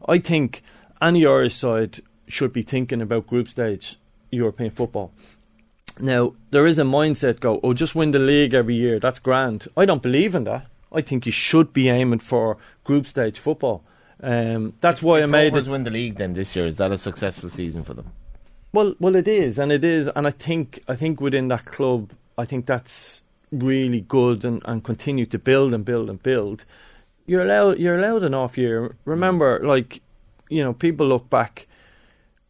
I 0.08 0.18
think 0.18 0.62
any 1.00 1.26
Irish 1.26 1.54
side 1.54 2.00
should 2.26 2.52
be 2.52 2.62
thinking 2.62 3.00
about 3.00 3.26
group 3.26 3.48
stage 3.48 3.96
European 4.30 4.70
football. 4.70 5.12
Now, 6.00 6.34
there 6.50 6.66
is 6.66 6.78
a 6.78 6.82
mindset 6.82 7.40
go, 7.40 7.60
oh, 7.62 7.74
just 7.74 7.94
win 7.94 8.12
the 8.12 8.18
league 8.18 8.54
every 8.54 8.74
year. 8.74 9.00
That's 9.00 9.18
grand. 9.18 9.66
I 9.76 9.84
don't 9.84 10.02
believe 10.02 10.34
in 10.34 10.44
that. 10.44 10.66
I 10.92 11.00
think 11.00 11.26
you 11.26 11.32
should 11.32 11.72
be 11.72 11.88
aiming 11.88 12.20
for 12.20 12.56
group 12.84 13.06
stage 13.06 13.38
football. 13.38 13.82
Um, 14.22 14.74
that's 14.80 15.02
why 15.02 15.20
I 15.20 15.24
if 15.24 15.30
made 15.30 15.52
Rovers 15.52 15.68
it. 15.68 15.70
win 15.70 15.84
the 15.84 15.90
league 15.90 16.16
then 16.16 16.32
this 16.32 16.54
year. 16.54 16.66
Is 16.66 16.78
that 16.78 16.92
a 16.92 16.98
successful 16.98 17.50
season 17.50 17.84
for 17.84 17.94
them? 17.94 18.12
Well, 18.72 18.94
well, 18.98 19.16
it 19.16 19.28
is, 19.28 19.58
and 19.58 19.72
it 19.72 19.82
is, 19.82 20.08
and 20.14 20.26
I 20.26 20.30
think 20.30 20.80
I 20.88 20.94
think 20.94 21.20
within 21.20 21.48
that 21.48 21.64
club, 21.64 22.10
I 22.36 22.44
think 22.44 22.66
that's 22.66 23.22
really 23.50 24.02
good, 24.02 24.44
and, 24.44 24.60
and 24.66 24.84
continue 24.84 25.24
to 25.26 25.38
build 25.38 25.72
and 25.72 25.84
build 25.84 26.10
and 26.10 26.22
build. 26.22 26.64
You're 27.26 27.42
allowed 27.42 27.78
you're 27.78 27.98
allowed 27.98 28.24
an 28.24 28.34
off 28.34 28.58
year. 28.58 28.96
Remember, 29.04 29.60
like 29.62 30.02
you 30.48 30.62
know, 30.62 30.72
people 30.72 31.06
look 31.06 31.28
back 31.30 31.66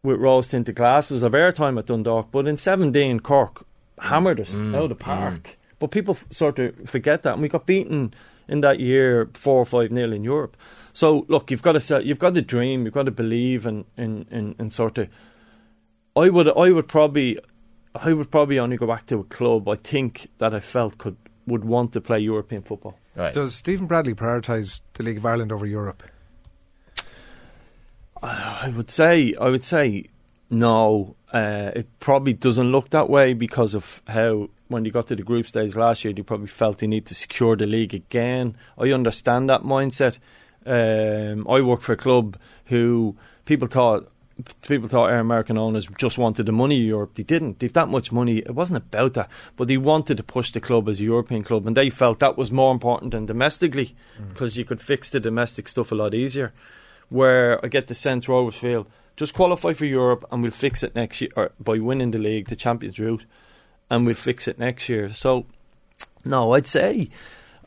with 0.03 0.21
rose 0.21 0.49
tinted 0.49 0.77
glasses 0.77 1.23
of 1.23 1.33
airtime 1.33 1.79
at 1.79 1.87
Dundalk, 1.87 2.31
but 2.31 2.47
in 2.47 2.57
seventeen, 2.57 3.21
Cork 3.21 3.65
hammered 4.01 4.41
us 4.41 4.51
mm. 4.51 4.75
out 4.77 4.85
of 4.85 4.89
the 4.91 4.95
mm. 4.95 5.01
park. 5.01 5.59
But 5.79 5.91
people 5.91 6.15
f- 6.15 6.27
sort 6.31 6.59
of 6.59 6.75
forget 6.89 7.23
that, 7.23 7.35
and 7.35 7.43
we 7.43 7.49
got 7.49 7.67
beaten 7.67 8.15
in 8.49 8.61
that 8.63 8.81
year 8.81 9.29
four 9.35 9.61
or 9.61 9.67
five 9.67 9.91
nil 9.91 10.13
in 10.13 10.25
Europe. 10.25 10.57
So 10.93 11.27
look, 11.29 11.51
you've 11.51 11.63
got 11.63 11.73
to 11.73 11.81
set, 11.81 12.05
you've 12.05 12.19
got 12.19 12.35
to 12.35 12.43
dream, 12.43 12.85
you've 12.85 12.95
got 12.95 13.05
to 13.05 13.11
believe 13.11 13.67
in 13.67 13.85
in, 13.97 14.27
in, 14.31 14.55
in 14.59 14.71
sort 14.71 14.99
of 14.99 15.09
I 16.17 16.29
would 16.31 16.49
I 16.49 16.73
would 16.73 16.89
probably 16.89 17.39
I 17.95 18.13
would 18.13 18.31
probably 18.31 18.59
only 18.59 18.77
go 18.77 18.87
back 18.87 19.07
to 19.07 19.21
a 19.21 19.25
club 19.25 19.69
I 19.69 19.77
think 19.77 20.29
that 20.39 20.55
I 20.55 20.61
felt 20.61 20.99
could 20.99 21.17
would 21.47 21.65
want 21.65 21.93
to 21.93 22.01
play 22.01 22.19
European 22.19 22.63
football. 22.63 22.99
Right. 23.15 23.33
Does 23.33 23.55
Stephen 23.55 23.87
Bradley 23.87 24.15
prioritise 24.15 24.81
the 24.95 25.03
League 25.03 25.17
of 25.17 25.27
Ireland 25.27 25.53
over 25.53 25.67
Europe? 25.67 26.03
I 28.23 28.73
would 28.75 28.91
say 28.91 29.35
I 29.41 29.49
would 29.49 29.65
say 29.65 30.07
no. 30.51 31.15
Uh, 31.33 31.73
it 31.77 31.87
probably 32.01 32.33
doesn't 32.33 32.73
look 32.73 32.91
that 32.91 33.11
way 33.11 33.35
because 33.35 33.75
of 33.75 34.03
how 34.07 34.49
when 34.69 34.85
you 34.85 34.91
got 34.91 35.07
to 35.09 35.17
the 35.17 35.23
group 35.23 35.47
stage 35.47 35.77
last 35.77 36.05
year, 36.05 36.15
you 36.17 36.25
probably 36.25 36.47
felt 36.47 36.83
you 36.83 36.89
need 36.89 37.07
to 37.07 37.15
secure 37.15 37.57
the 37.57 37.67
league 37.67 37.95
again. 37.95 38.57
I 38.79 38.93
understand 38.93 39.49
that 39.51 39.63
mindset. 39.63 40.19
Um, 40.67 41.47
I 41.49 41.61
work 41.61 41.81
for 41.81 41.93
a 41.93 41.97
club 41.97 42.39
who 42.67 43.17
people 43.45 43.69
thought 43.69 44.11
people 44.63 44.89
thought 44.89 45.11
our 45.11 45.19
American 45.19 45.59
owners 45.59 45.89
just 45.99 46.17
wanted 46.17 46.47
the 46.47 46.53
money 46.53 46.81
of 46.81 46.87
Europe. 46.87 47.15
They 47.15 47.23
didn't. 47.23 47.59
They've 47.59 47.73
that 47.73 47.89
much 47.89 48.13
money. 48.13 48.39
It 48.39 48.55
wasn't 48.55 48.79
about 48.79 49.15
that, 49.15 49.29
but 49.57 49.69
they 49.69 49.77
wanted 49.77 50.17
to 50.19 50.23
push 50.23 50.53
the 50.53 50.61
club 50.61 50.89
as 50.89 51.01
a 51.01 51.05
European 51.05 51.43
club, 51.43 51.67
and 51.67 51.77
they 51.77 51.91
felt 51.91 52.21
that 52.21 52.37
was 52.37 52.53
more 52.53 52.73
important 52.73 53.13
than 53.13 53.27
domestically 53.27 53.97
because 54.29 54.57
you 54.57 54.65
could 54.65 54.81
fix 54.81 55.11
the 55.11 55.21
domestic 55.21 55.69
stuff 55.69 55.93
a 55.93 55.95
lot 55.95 56.15
easier. 56.15 56.53
Where 57.09 57.65
I 57.65 57.69
get 57.69 57.87
the 57.87 57.95
sense 57.95 58.29
Rovers 58.29 58.57
feel 58.57 58.87
just 59.19 59.35
qualify 59.35 59.73
for 59.73 59.85
Europe 59.85 60.25
and 60.31 60.43
we'll 60.43 60.53
fix 60.53 60.83
it 60.83 60.95
next 60.95 61.21
year 61.21 61.31
or 61.37 61.51
by 61.59 61.79
winning 61.79 62.13
the 62.13 62.19
league, 62.19 62.49
the 62.49 62.57
Champions 62.57 62.99
route, 63.01 63.27
and 63.91 64.07
we'll 64.07 64.15
fix 64.15 64.47
it 64.47 64.59
next 64.59 64.89
year. 64.89 65.13
So, 65.13 65.47
no, 66.25 66.53
I'd 66.53 66.67
say. 66.67 67.09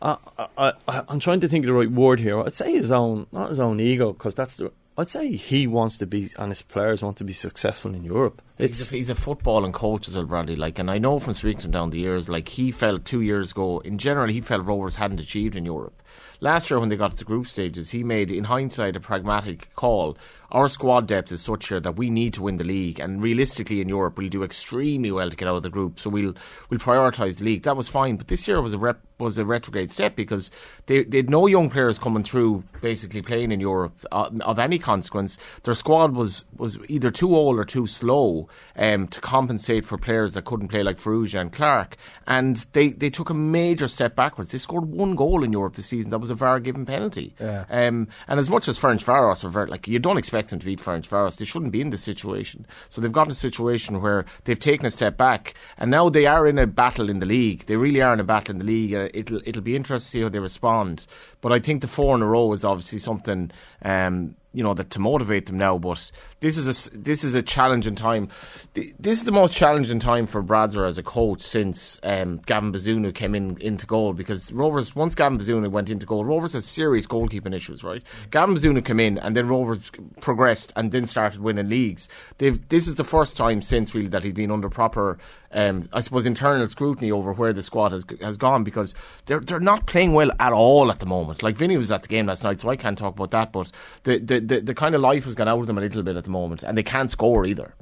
I, 0.01 0.17
I, 0.57 0.73
I, 0.87 1.03
I'm 1.09 1.19
trying 1.19 1.41
to 1.41 1.47
think 1.47 1.65
of 1.65 1.67
the 1.67 1.73
right 1.73 1.91
word 1.91 2.19
here. 2.19 2.41
I'd 2.41 2.53
say 2.53 2.71
his 2.71 2.91
own, 2.91 3.27
not 3.31 3.49
his 3.49 3.59
own 3.59 3.79
ego, 3.79 4.13
because 4.13 4.33
that's 4.33 4.55
the. 4.55 4.71
I'd 4.97 5.09
say 5.09 5.35
he 5.35 5.67
wants 5.67 5.97
to 5.99 6.07
be, 6.07 6.31
and 6.37 6.49
his 6.49 6.61
players 6.61 7.03
want 7.03 7.17
to 7.17 7.23
be 7.23 7.33
successful 7.33 7.93
in 7.93 8.03
Europe. 8.03 8.41
It's 8.61 8.77
He's 8.77 8.91
a, 8.91 8.95
he's 8.95 9.09
a 9.09 9.15
footballing 9.15 9.73
coach 9.73 10.07
as 10.07 10.15
well, 10.15 10.25
Bradley. 10.25 10.55
Like, 10.55 10.77
and 10.77 10.91
I 10.91 10.99
know 10.99 11.17
from 11.19 11.33
speaking 11.33 11.61
to 11.61 11.65
him 11.65 11.71
down 11.71 11.89
the 11.89 11.99
years, 11.99 12.29
like 12.29 12.47
he 12.47 12.69
felt 12.71 13.05
two 13.05 13.21
years 13.21 13.51
ago. 13.51 13.79
In 13.79 13.97
general, 13.97 14.27
he 14.27 14.39
felt 14.39 14.65
Rovers 14.65 14.95
hadn't 14.95 15.19
achieved 15.19 15.55
in 15.55 15.65
Europe. 15.65 16.01
Last 16.43 16.71
year, 16.71 16.79
when 16.79 16.89
they 16.89 16.95
got 16.95 17.11
to 17.11 17.17
the 17.17 17.23
group 17.23 17.45
stages, 17.45 17.91
he 17.91 18.03
made, 18.03 18.31
in 18.31 18.45
hindsight, 18.45 18.95
a 18.95 18.99
pragmatic 18.99 19.73
call. 19.75 20.17
Our 20.51 20.67
squad 20.67 21.07
depth 21.07 21.31
is 21.31 21.41
such 21.41 21.69
here 21.69 21.79
that 21.79 21.95
we 21.97 22.09
need 22.09 22.33
to 22.33 22.41
win 22.41 22.57
the 22.57 22.63
league, 22.63 22.99
and 22.99 23.23
realistically, 23.23 23.79
in 23.79 23.87
Europe, 23.87 24.17
we'll 24.17 24.27
do 24.27 24.43
extremely 24.43 25.11
well 25.11 25.29
to 25.29 25.35
get 25.35 25.47
out 25.47 25.55
of 25.55 25.63
the 25.63 25.69
group. 25.69 25.99
So 25.99 26.09
we'll 26.09 26.33
we'll 26.69 26.79
prioritise 26.79 27.37
the 27.37 27.45
league. 27.45 27.63
That 27.63 27.77
was 27.77 27.87
fine, 27.87 28.17
but 28.17 28.27
this 28.27 28.47
year 28.47 28.59
was 28.61 28.73
a 28.73 28.77
rep, 28.77 28.99
was 29.19 29.37
a 29.37 29.45
retrograde 29.45 29.91
step 29.91 30.15
because 30.15 30.51
they 30.87 31.03
they 31.03 31.17
had 31.17 31.29
no 31.29 31.45
young 31.47 31.69
players 31.69 31.99
coming 31.99 32.23
through, 32.23 32.63
basically 32.81 33.21
playing 33.21 33.51
in 33.51 33.61
Europe 33.61 33.93
uh, 34.11 34.29
of 34.41 34.59
any 34.59 34.79
consequence. 34.79 35.37
Their 35.63 35.75
squad 35.75 36.15
was 36.15 36.43
was 36.57 36.79
either 36.89 37.11
too 37.11 37.33
old 37.33 37.57
or 37.57 37.63
too 37.63 37.87
slow 37.87 38.49
um, 38.75 39.07
to 39.07 39.21
compensate 39.21 39.85
for 39.85 39.97
players 39.97 40.33
that 40.33 40.45
couldn't 40.45 40.69
play 40.69 40.83
like 40.83 40.97
Farrugia 40.97 41.39
and 41.39 41.51
Clark, 41.51 41.97
and 42.27 42.57
they 42.73 42.89
they 42.89 43.09
took 43.09 43.29
a 43.29 43.33
major 43.33 43.87
step 43.87 44.15
backwards. 44.15 44.51
They 44.51 44.57
scored 44.57 44.85
one 44.85 45.15
goal 45.15 45.43
in 45.43 45.51
Europe 45.51 45.75
this 45.75 45.87
season. 45.87 46.11
That 46.11 46.19
was 46.19 46.29
a 46.29 46.35
VAR 46.35 46.59
given 46.59 46.85
penalty. 46.85 47.35
Yeah. 47.39 47.65
Um, 47.69 48.07
and 48.27 48.39
as 48.39 48.49
much 48.49 48.67
as 48.67 48.79
Ferencváros 48.79 49.43
are 49.43 49.49
very, 49.49 49.67
like 49.67 49.87
you 49.87 49.99
don't 49.99 50.17
expect 50.17 50.49
them 50.49 50.59
to 50.59 50.65
beat 50.65 50.79
Ferencváros, 50.79 51.37
they 51.37 51.45
shouldn't 51.45 51.71
be 51.71 51.81
in 51.81 51.89
this 51.89 52.03
situation. 52.03 52.65
So 52.89 53.01
they've 53.01 53.11
gotten 53.11 53.31
a 53.31 53.35
situation 53.35 54.01
where 54.01 54.25
they've 54.45 54.59
taken 54.59 54.85
a 54.85 54.91
step 54.91 55.17
back, 55.17 55.53
and 55.77 55.91
now 55.91 56.09
they 56.09 56.25
are 56.25 56.47
in 56.47 56.57
a 56.57 56.67
battle 56.67 57.09
in 57.09 57.19
the 57.19 57.25
league. 57.25 57.65
They 57.65 57.75
really 57.75 58.01
are 58.01 58.13
in 58.13 58.19
a 58.19 58.23
battle 58.23 58.53
in 58.53 58.59
the 58.59 58.65
league. 58.65 58.93
Uh, 58.93 59.09
it'll 59.13 59.41
it'll 59.45 59.61
be 59.61 59.75
interesting 59.75 60.05
to 60.05 60.11
see 60.11 60.21
how 60.21 60.29
they 60.29 60.39
respond. 60.39 61.05
But 61.41 61.51
I 61.51 61.59
think 61.59 61.81
the 61.81 61.87
four 61.87 62.15
in 62.15 62.21
a 62.21 62.27
row 62.27 62.51
is 62.53 62.63
obviously 62.63 62.99
something. 62.99 63.51
Um, 63.83 64.35
you 64.53 64.63
know 64.63 64.73
that 64.73 64.89
to 64.91 64.99
motivate 64.99 65.45
them 65.45 65.57
now, 65.57 65.77
but 65.77 66.11
this 66.41 66.57
is 66.57 66.67
a 66.67 66.97
this 66.97 67.23
is 67.23 67.35
a 67.35 67.41
challenging 67.41 67.95
time. 67.95 68.29
This 68.73 69.19
is 69.19 69.23
the 69.23 69.31
most 69.31 69.55
challenging 69.55 69.99
time 69.99 70.25
for 70.27 70.43
Bradzer 70.43 70.85
as 70.85 70.97
a 70.97 71.03
coach 71.03 71.41
since 71.41 71.99
um, 72.03 72.37
Gavin 72.45 72.73
Bazunu 72.73 73.13
came 73.13 73.33
in 73.33 73.57
into 73.61 73.85
goal 73.85 74.13
because 74.13 74.51
Rovers 74.51 74.95
once 74.95 75.15
Gavin 75.15 75.37
Bazunu 75.37 75.71
went 75.71 75.89
into 75.89 76.05
goal, 76.05 76.25
Rovers 76.25 76.53
had 76.53 76.63
serious 76.63 77.07
goalkeeping 77.07 77.55
issues. 77.55 77.83
Right, 77.83 78.03
Gavin 78.29 78.55
Bazunu 78.55 78.83
came 78.83 78.99
in 78.99 79.17
and 79.19 79.35
then 79.35 79.47
Rovers 79.47 79.89
progressed 80.19 80.73
and 80.75 80.91
then 80.91 81.05
started 81.05 81.39
winning 81.39 81.69
leagues. 81.69 82.09
They've 82.37 82.67
this 82.69 82.87
is 82.87 82.95
the 82.95 83.03
first 83.05 83.37
time 83.37 83.61
since 83.61 83.95
really 83.95 84.09
that 84.09 84.23
he's 84.23 84.33
been 84.33 84.51
under 84.51 84.69
proper, 84.69 85.17
um, 85.53 85.89
I 85.91 85.99
suppose, 85.99 86.25
internal 86.25 86.67
scrutiny 86.67 87.11
over 87.11 87.33
where 87.33 87.53
the 87.53 87.63
squad 87.63 87.91
has 87.91 88.05
has 88.21 88.37
gone 88.37 88.63
because 88.63 88.95
they're 89.25 89.39
they're 89.39 89.59
not 89.59 89.85
playing 89.87 90.13
well 90.13 90.31
at 90.39 90.53
all 90.53 90.91
at 90.91 90.99
the 90.99 91.05
moment. 91.05 91.43
Like 91.43 91.55
Vinny 91.57 91.77
was 91.77 91.91
at 91.91 92.03
the 92.03 92.07
game 92.07 92.25
last 92.27 92.43
night, 92.43 92.59
so 92.59 92.69
I 92.69 92.75
can't 92.75 92.97
talk 92.97 93.15
about 93.15 93.31
that. 93.31 93.51
But 93.51 93.71
the 94.03 94.17
the, 94.19 94.39
the, 94.39 94.59
the 94.61 94.73
kind 94.75 94.95
of 94.95 95.01
life 95.01 95.25
has 95.25 95.35
gone 95.35 95.47
out 95.47 95.59
of 95.59 95.67
them 95.67 95.77
a 95.77 95.81
little 95.81 96.03
bit 96.03 96.15
at 96.15 96.23
the 96.23 96.29
moment, 96.29 96.63
and 96.63 96.77
they 96.77 96.83
can't 96.83 97.11
score 97.11 97.45
either. 97.45 97.73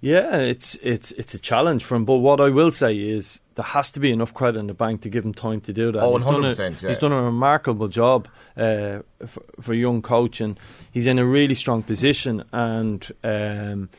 Yeah, 0.00 0.38
it's 0.38 0.74
it's 0.82 1.12
it's 1.12 1.32
a 1.32 1.38
challenge 1.38 1.84
for 1.84 1.94
him. 1.94 2.04
But 2.04 2.16
what 2.16 2.40
I 2.40 2.48
will 2.48 2.72
say 2.72 2.94
is 2.96 3.38
there 3.54 3.64
has 3.64 3.90
to 3.92 4.00
be 4.00 4.10
enough 4.10 4.34
credit 4.34 4.58
in 4.58 4.66
the 4.66 4.74
bank 4.74 5.02
to 5.02 5.08
give 5.08 5.24
him 5.24 5.32
time 5.32 5.60
to 5.60 5.72
do 5.72 5.92
that. 5.92 6.00
Oh, 6.02 6.16
He's 6.16 6.24
done 6.24 6.44
a- 6.44 6.48
100%, 6.48 6.82
yeah. 6.82 6.88
He's 6.88 6.98
done 6.98 7.12
a 7.12 7.22
remarkable 7.22 7.86
job 7.86 8.26
uh, 8.56 8.98
for, 9.26 9.42
for 9.60 9.72
a 9.72 9.76
young 9.76 10.02
coach, 10.02 10.40
and 10.40 10.58
he's 10.90 11.06
in 11.06 11.18
a 11.20 11.24
really 11.24 11.54
strong 11.54 11.82
position. 11.84 12.42
And 12.52 13.08
um, 13.22 13.90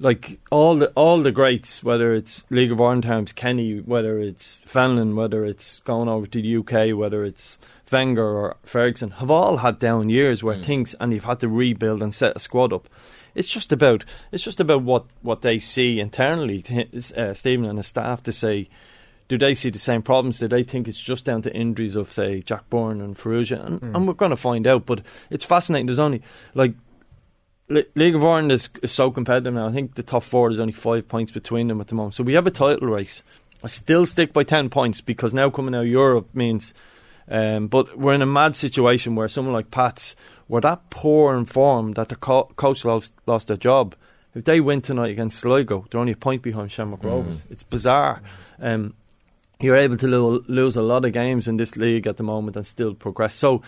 like 0.00 0.40
all 0.50 0.76
the 0.76 0.88
all 0.96 1.22
the 1.22 1.30
greats, 1.30 1.84
whether 1.84 2.14
it's 2.14 2.42
League 2.50 2.72
of 2.72 2.80
Ireland 2.80 3.04
times 3.04 3.32
Kenny, 3.32 3.78
whether 3.78 4.18
it's 4.18 4.56
Fenlon, 4.66 5.14
whether 5.14 5.44
it's 5.44 5.80
going 5.80 6.08
over 6.08 6.26
to 6.26 6.42
the 6.42 6.56
UK, 6.56 6.96
whether 6.96 7.22
it's 7.22 7.58
Wenger 7.92 8.24
or 8.24 8.56
Ferguson, 8.64 9.10
have 9.12 9.30
all 9.30 9.58
had 9.58 9.78
down 9.78 10.08
years 10.08 10.42
where 10.42 10.56
things 10.56 10.94
and 10.98 11.12
you've 11.12 11.24
had 11.24 11.40
to 11.40 11.48
rebuild 11.48 12.02
and 12.02 12.14
set 12.14 12.34
a 12.34 12.40
squad 12.40 12.72
up. 12.72 12.88
It's 13.34 13.48
just 13.48 13.72
about 13.72 14.04
it's 14.32 14.42
just 14.42 14.58
about 14.58 14.82
what, 14.82 15.04
what 15.22 15.42
they 15.42 15.58
see 15.58 16.00
internally, 16.00 16.64
uh, 17.16 17.34
Stephen 17.34 17.66
and 17.66 17.78
his 17.78 17.86
staff, 17.86 18.22
to 18.24 18.32
say. 18.32 18.68
Do 19.28 19.38
they 19.38 19.54
see 19.54 19.70
the 19.70 19.78
same 19.78 20.02
problems? 20.02 20.40
Do 20.40 20.48
they 20.48 20.64
think 20.64 20.88
it's 20.88 21.00
just 21.00 21.24
down 21.24 21.42
to 21.42 21.54
injuries 21.54 21.94
of, 21.94 22.12
say, 22.12 22.40
Jack 22.40 22.68
Byrne 22.68 23.00
and 23.00 23.16
Farrugia? 23.16 23.64
And, 23.64 23.80
and 23.80 24.08
we're 24.08 24.14
going 24.14 24.32
to 24.32 24.36
find 24.36 24.66
out. 24.66 24.86
But 24.86 25.02
it's 25.30 25.44
fascinating. 25.44 25.86
There's 25.86 26.00
only 26.00 26.20
like 26.52 26.74
League 27.70 28.14
of 28.16 28.24
Ireland 28.24 28.52
is, 28.52 28.68
is 28.82 28.90
so 28.90 29.10
competitive 29.10 29.54
now. 29.54 29.68
I 29.68 29.72
think 29.72 29.94
the 29.94 30.02
top 30.02 30.24
four 30.24 30.50
is 30.50 30.58
only 30.58 30.72
five 30.72 31.06
points 31.08 31.30
between 31.30 31.68
them 31.68 31.80
at 31.80 31.86
the 31.86 31.94
moment. 31.94 32.14
So 32.14 32.24
we 32.24 32.34
have 32.34 32.46
a 32.46 32.50
title 32.50 32.88
race. 32.88 33.22
I 33.62 33.68
still 33.68 34.04
stick 34.06 34.32
by 34.32 34.42
ten 34.42 34.70
points 34.70 35.00
because 35.00 35.32
now 35.32 35.50
coming 35.50 35.74
out 35.74 35.82
of 35.82 35.86
Europe 35.86 36.28
means. 36.34 36.74
Um, 37.28 37.68
but 37.68 37.96
we're 37.96 38.14
in 38.14 38.22
a 38.22 38.26
mad 38.26 38.56
situation 38.56 39.14
where 39.14 39.28
someone 39.28 39.54
like 39.54 39.70
Pats 39.70 40.16
were 40.48 40.60
that 40.62 40.90
poor 40.90 41.36
in 41.36 41.44
form 41.44 41.92
that 41.92 42.08
the 42.08 42.16
co- 42.16 42.50
coach 42.56 42.84
lost, 42.84 43.12
lost 43.26 43.46
their 43.46 43.56
job. 43.56 43.94
If 44.34 44.44
they 44.44 44.60
win 44.60 44.80
tonight 44.80 45.10
against 45.10 45.38
Sligo, 45.38 45.86
they're 45.90 46.00
only 46.00 46.12
a 46.12 46.16
point 46.16 46.42
behind 46.42 46.72
Shamrock 46.72 47.04
Rovers. 47.04 47.44
It's 47.50 47.62
bizarre. 47.62 48.20
Um, 48.60 48.94
you're 49.60 49.76
able 49.76 49.96
to 49.98 50.08
lo- 50.08 50.44
lose 50.48 50.74
a 50.74 50.82
lot 50.82 51.04
of 51.04 51.12
games 51.12 51.46
in 51.46 51.56
this 51.56 51.76
league 51.76 52.06
at 52.08 52.16
the 52.16 52.22
moment 52.24 52.56
and 52.56 52.66
still 52.66 52.94
progress. 52.94 53.34
So 53.34 53.62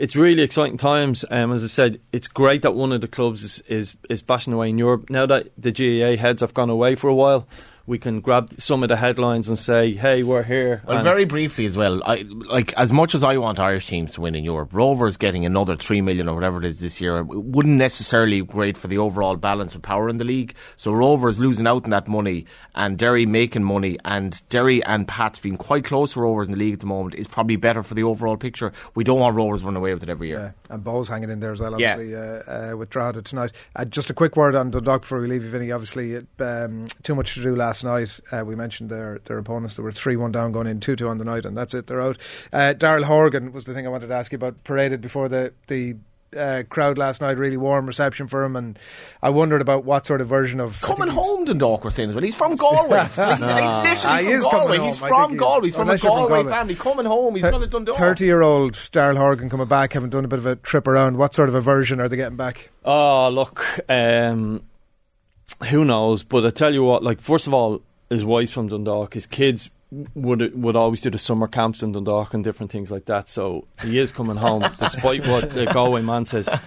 it's 0.00 0.16
really 0.16 0.42
exciting 0.42 0.78
times. 0.78 1.26
Um, 1.30 1.52
as 1.52 1.62
I 1.62 1.66
said, 1.66 2.00
it's 2.10 2.26
great 2.26 2.62
that 2.62 2.74
one 2.74 2.90
of 2.90 3.02
the 3.02 3.06
clubs 3.06 3.42
is, 3.42 3.60
is, 3.68 3.96
is 4.08 4.22
bashing 4.22 4.54
away 4.54 4.70
in 4.70 4.78
Europe. 4.78 5.10
Now 5.10 5.26
that 5.26 5.48
the 5.58 5.72
GAA 5.72 6.20
heads 6.20 6.40
have 6.40 6.54
gone 6.54 6.70
away 6.70 6.94
for 6.94 7.08
a 7.08 7.14
while, 7.14 7.46
we 7.90 7.98
can 7.98 8.20
grab 8.20 8.54
some 8.56 8.84
of 8.84 8.88
the 8.88 8.96
headlines 8.96 9.48
and 9.48 9.58
say, 9.58 9.92
"Hey, 9.94 10.22
we're 10.22 10.44
here." 10.44 10.80
Well, 10.86 10.98
And- 10.98 11.04
very 11.04 11.24
briefly 11.24 11.66
as 11.66 11.76
well. 11.76 12.00
I 12.06 12.24
like 12.28 12.72
as 12.74 12.92
much 12.92 13.16
as 13.16 13.24
I 13.24 13.36
want 13.36 13.58
Irish 13.58 13.88
teams 13.88 14.12
to 14.12 14.20
win 14.20 14.36
in 14.36 14.44
Europe. 14.44 14.70
Rovers 14.72 15.16
getting 15.16 15.44
another 15.44 15.74
three 15.74 16.00
million 16.00 16.28
or 16.28 16.34
whatever 16.36 16.58
it 16.58 16.64
is 16.64 16.78
this 16.80 17.00
year 17.00 17.22
wouldn't 17.24 17.76
necessarily 17.76 18.40
be 18.42 18.46
great 18.46 18.76
for 18.76 18.86
the 18.86 18.96
overall 18.98 19.34
balance 19.36 19.74
of 19.74 19.82
power 19.82 20.08
in 20.08 20.18
the 20.18 20.24
league. 20.24 20.54
So 20.76 20.92
Rovers 20.92 21.40
losing 21.40 21.66
out 21.66 21.82
on 21.84 21.90
that 21.90 22.06
money 22.06 22.46
and 22.76 22.96
Derry 22.96 23.26
making 23.26 23.64
money 23.64 23.98
and 24.04 24.40
Derry 24.50 24.82
and 24.84 25.08
Pats 25.08 25.40
being 25.40 25.56
quite 25.56 25.84
close 25.84 26.12
to 26.12 26.20
Rovers 26.20 26.46
in 26.48 26.52
the 26.54 26.58
league 26.60 26.74
at 26.74 26.80
the 26.80 26.86
moment 26.86 27.16
is 27.16 27.26
probably 27.26 27.56
better 27.56 27.82
for 27.82 27.94
the 27.94 28.04
overall 28.04 28.36
picture. 28.36 28.72
We 28.94 29.02
don't 29.02 29.18
want 29.18 29.34
Rovers 29.34 29.64
running 29.64 29.78
away 29.78 29.92
with 29.94 30.04
it 30.04 30.08
every 30.08 30.28
year. 30.28 30.54
Yeah, 30.70 30.74
and 30.74 30.84
Bohs 30.84 31.08
hanging 31.08 31.30
in 31.30 31.40
there 31.40 31.50
as 31.52 31.60
well, 31.60 31.78
Yeah. 31.80 31.94
obviously, 31.94 32.14
uh, 32.14 32.72
uh, 32.72 32.76
with 32.76 32.90
Drogheda 32.90 33.22
tonight. 33.22 33.50
Uh, 33.74 33.84
just 33.84 34.10
a 34.10 34.14
quick 34.14 34.36
word 34.36 34.54
on 34.54 34.70
Dundalk 34.70 35.00
before 35.02 35.20
we 35.20 35.26
leave 35.26 35.42
you, 35.42 35.50
Vinny. 35.50 35.72
Obviously, 35.72 36.12
it, 36.12 36.26
um, 36.38 36.86
too 37.02 37.16
much 37.16 37.34
to 37.34 37.42
do 37.42 37.56
last 37.56 37.79
night. 37.84 38.20
Uh, 38.32 38.44
we 38.44 38.54
mentioned 38.56 38.90
their 38.90 39.18
their 39.24 39.38
opponents. 39.38 39.76
They 39.76 39.82
were 39.82 39.92
3 39.92 40.16
1 40.16 40.32
down 40.32 40.52
going 40.52 40.66
in, 40.66 40.80
2 40.80 40.96
2 40.96 41.08
on 41.08 41.18
the 41.18 41.24
night, 41.24 41.44
and 41.46 41.56
that's 41.56 41.74
it. 41.74 41.86
They're 41.86 42.00
out. 42.00 42.18
Uh, 42.52 42.74
Daryl 42.76 43.04
Horgan 43.04 43.52
was 43.52 43.64
the 43.64 43.74
thing 43.74 43.86
I 43.86 43.90
wanted 43.90 44.08
to 44.08 44.14
ask 44.14 44.32
you 44.32 44.36
about. 44.36 44.62
Paraded 44.64 45.00
before 45.00 45.28
the. 45.28 45.52
the 45.66 45.96
uh, 46.36 46.62
crowd 46.70 46.96
last 46.96 47.20
night, 47.20 47.36
really 47.38 47.56
warm 47.56 47.86
reception 47.86 48.28
for 48.28 48.44
him, 48.44 48.54
and 48.54 48.78
I 49.20 49.30
wondered 49.30 49.60
about 49.60 49.84
what 49.84 50.06
sort 50.06 50.20
of 50.20 50.28
version 50.28 50.60
of 50.60 50.80
Coming 50.80 51.08
home, 51.08 51.42
Dundalk 51.44 51.82
were 51.82 51.90
saying 51.90 52.10
as 52.10 52.14
well. 52.14 52.22
He's 52.22 52.36
from 52.36 52.54
Galway. 52.54 52.88
Like, 52.98 53.16
like, 53.18 53.40
literally 53.40 53.96
Ah, 54.04 54.18
he 54.20 54.26
from 54.26 54.34
is 54.38 54.44
coming 54.46 54.60
Galway. 54.60 54.76
home. 54.76 54.86
He's 54.86 54.98
from 55.00 55.30
he. 55.32 55.36
Galway. 55.36 55.66
He's 55.66 55.74
from 55.74 55.80
a 55.80 55.82
Unless 55.90 56.02
you're 56.04 56.12
from 56.12 56.20
Galway 56.20 56.36
Galway. 56.44 56.50
family. 56.52 56.74
Coming 56.76 57.06
home. 57.06 57.34
He's 57.34 57.42
going 57.42 57.60
to 57.62 57.66
Dundalk. 57.66 57.96
Thirty-year-old 57.96 58.74
Daryl 58.74 59.16
Horgan 59.16 59.50
coming 59.50 59.66
back, 59.66 59.92
having 59.92 60.10
done 60.10 60.24
a 60.24 60.28
bit 60.28 60.38
of 60.38 60.46
a 60.46 60.54
trip 60.54 60.86
around. 60.86 61.16
What 61.16 61.34
sort 61.34 61.48
of 61.48 61.56
a 61.56 61.60
version 61.60 62.00
are 62.00 62.08
they 62.08 62.14
getting 62.14 62.36
back? 62.36 62.70
Oh, 62.84 63.28
look, 63.30 63.66
um, 63.88 64.62
who 65.70 65.84
knows? 65.84 66.22
But 66.22 66.44
I 66.46 66.50
tell 66.50 66.72
you 66.74 66.84
what, 66.84 67.02
like 67.02 67.20
first 67.20 67.46
of 67.46 67.54
all, 67.54 67.82
his 68.08 68.24
wife's 68.24 68.50
from 68.52 68.68
Dundalk. 68.68 69.14
His 69.14 69.26
kids 69.26 69.70
would 70.14 70.60
would 70.62 70.76
always 70.76 71.00
do 71.00 71.10
the 71.10 71.18
summer 71.18 71.48
camps 71.48 71.82
in 71.82 71.90
Dundalk 71.92 72.32
and 72.32 72.44
different 72.44 72.70
things 72.70 72.90
like 72.92 73.06
that. 73.06 73.28
So 73.28 73.66
he 73.82 73.98
is 73.98 74.12
coming 74.12 74.36
home, 74.36 74.64
despite 74.78 75.26
what 75.26 75.50
the 75.52 75.66
Galway 75.66 76.02
man 76.02 76.24
says. 76.24 76.48
Uh, 76.48 76.60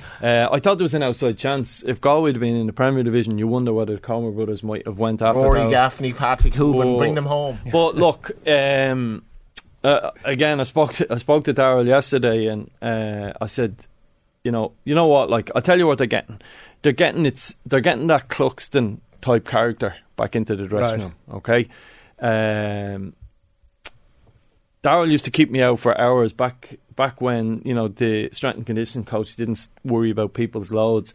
I 0.51 0.59
thought 0.59 0.77
there 0.77 0.83
was 0.85 0.93
an 0.93 1.03
outside 1.03 1.37
chance. 1.37 1.83
If 1.83 2.01
Galway 2.01 2.31
had 2.33 2.39
been 2.41 2.55
in 2.55 2.67
the 2.67 2.73
Premier 2.73 3.01
Division, 3.03 3.37
you 3.37 3.47
wonder 3.47 3.71
whether 3.71 3.95
the 3.95 4.01
Comer 4.01 4.31
brothers 4.31 4.61
might 4.63 4.85
have 4.85 4.99
went 4.99 5.21
after 5.21 5.39
Rory. 5.41 5.69
Gaffney, 5.69 6.11
Patrick 6.13 6.53
Hoban, 6.53 6.95
Oh. 6.95 6.97
bring 6.97 7.15
them 7.15 7.25
home. 7.25 7.59
But 7.71 7.95
look, 7.95 8.31
um, 8.47 9.23
uh, 9.85 10.11
again, 10.25 10.59
I 10.59 10.63
spoke 10.63 10.91
to 10.93 11.07
I 11.13 11.17
spoke 11.17 11.45
to 11.45 11.53
Daryl 11.53 11.87
yesterday, 11.87 12.47
and 12.47 12.69
uh, 12.81 13.33
I 13.39 13.45
said, 13.47 13.85
you 14.43 14.51
know, 14.51 14.73
you 14.83 14.95
know 14.95 15.07
what? 15.07 15.29
Like, 15.29 15.49
I 15.55 15.61
tell 15.61 15.77
you 15.77 15.87
what 15.87 15.97
they're 15.97 16.07
getting. 16.07 16.41
They're 16.83 16.91
getting 16.91 17.25
it's 17.25 17.55
they're 17.65 17.81
getting 17.81 18.07
that 18.07 18.27
Cluxton 18.29 18.99
type 19.21 19.47
character 19.47 19.95
back 20.15 20.35
into 20.35 20.55
the 20.55 20.67
dressing 20.67 20.99
Right. 20.99 21.05
room. 21.05 21.15
Okay. 21.37 21.69
Um, 22.19 23.13
Daryl 24.83 25.09
used 25.09 25.25
to 25.25 25.31
keep 25.31 25.49
me 25.49 25.61
out 25.61 25.79
for 25.79 25.99
hours 25.99 26.33
back 26.33 26.77
back 26.95 27.21
when 27.21 27.61
you 27.65 27.73
know 27.73 27.87
the 27.87 28.29
strength 28.33 28.57
and 28.57 28.65
conditioning 28.65 29.05
coach 29.05 29.35
didn't 29.35 29.67
worry 29.83 30.09
about 30.11 30.33
people's 30.33 30.71
loads, 30.71 31.13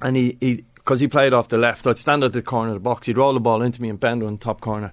and 0.00 0.16
he 0.16 0.36
he 0.40 0.64
because 0.76 1.00
he 1.00 1.08
played 1.08 1.32
off 1.34 1.48
the 1.48 1.58
left, 1.58 1.86
I'd 1.86 1.98
stand 1.98 2.24
at 2.24 2.32
the 2.32 2.40
corner 2.40 2.68
of 2.68 2.74
the 2.74 2.80
box, 2.80 3.06
he'd 3.08 3.18
roll 3.18 3.34
the 3.34 3.40
ball 3.40 3.60
into 3.62 3.82
me 3.82 3.90
and 3.90 4.00
bend 4.00 4.22
on 4.22 4.38
top 4.38 4.60
corner. 4.62 4.92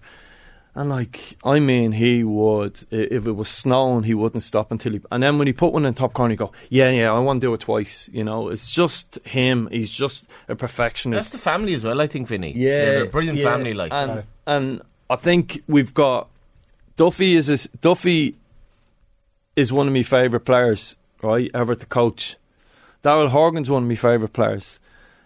And 0.77 0.89
like, 0.89 1.37
I 1.41 1.61
mean, 1.61 1.93
he 1.93 2.25
would, 2.25 2.85
if 2.91 3.25
it 3.25 3.31
was 3.31 3.47
snowing, 3.47 4.03
he 4.03 4.13
wouldn't 4.13 4.43
stop 4.43 4.73
until 4.73 4.91
he, 4.91 5.01
and 5.09 5.23
then 5.23 5.37
when 5.37 5.47
he 5.47 5.53
put 5.53 5.71
one 5.71 5.85
in 5.85 5.93
top 5.93 6.11
corner, 6.11 6.31
he'd 6.31 6.37
go, 6.37 6.51
yeah, 6.69 6.89
yeah, 6.89 7.13
I 7.13 7.19
want 7.19 7.39
to 7.39 7.47
do 7.47 7.53
it 7.53 7.61
twice. 7.61 8.09
You 8.11 8.25
know, 8.25 8.49
it's 8.49 8.69
just 8.69 9.17
him. 9.25 9.69
He's 9.71 9.89
just 9.89 10.27
a 10.49 10.55
perfectionist. 10.55 11.17
That's 11.17 11.29
the 11.29 11.49
family 11.49 11.75
as 11.75 11.85
well, 11.85 12.01
I 12.01 12.07
think, 12.07 12.27
Vinny. 12.27 12.51
Yeah, 12.51 12.85
they're 12.85 13.03
a 13.03 13.07
brilliant 13.07 13.39
yeah. 13.39 13.51
family. 13.51 13.73
Like, 13.73 13.93
and 13.93 14.23
and 14.45 14.81
I 15.09 15.15
think 15.15 15.63
we've 15.65 15.93
got 15.93 16.27
Duffy 16.97 17.35
is 17.35 17.69
Duffy 17.79 18.35
is 19.55 19.71
one 19.71 19.87
of 19.87 19.93
my 19.93 20.03
favourite 20.03 20.43
players, 20.43 20.97
right? 21.21 21.49
Ever 21.53 21.75
to 21.75 21.85
coach. 21.85 22.35
Daryl 23.01 23.29
Horgan's 23.29 23.69
one 23.69 23.83
of 23.83 23.89
my 23.89 23.95
favourite 23.95 24.33
players. 24.33 24.79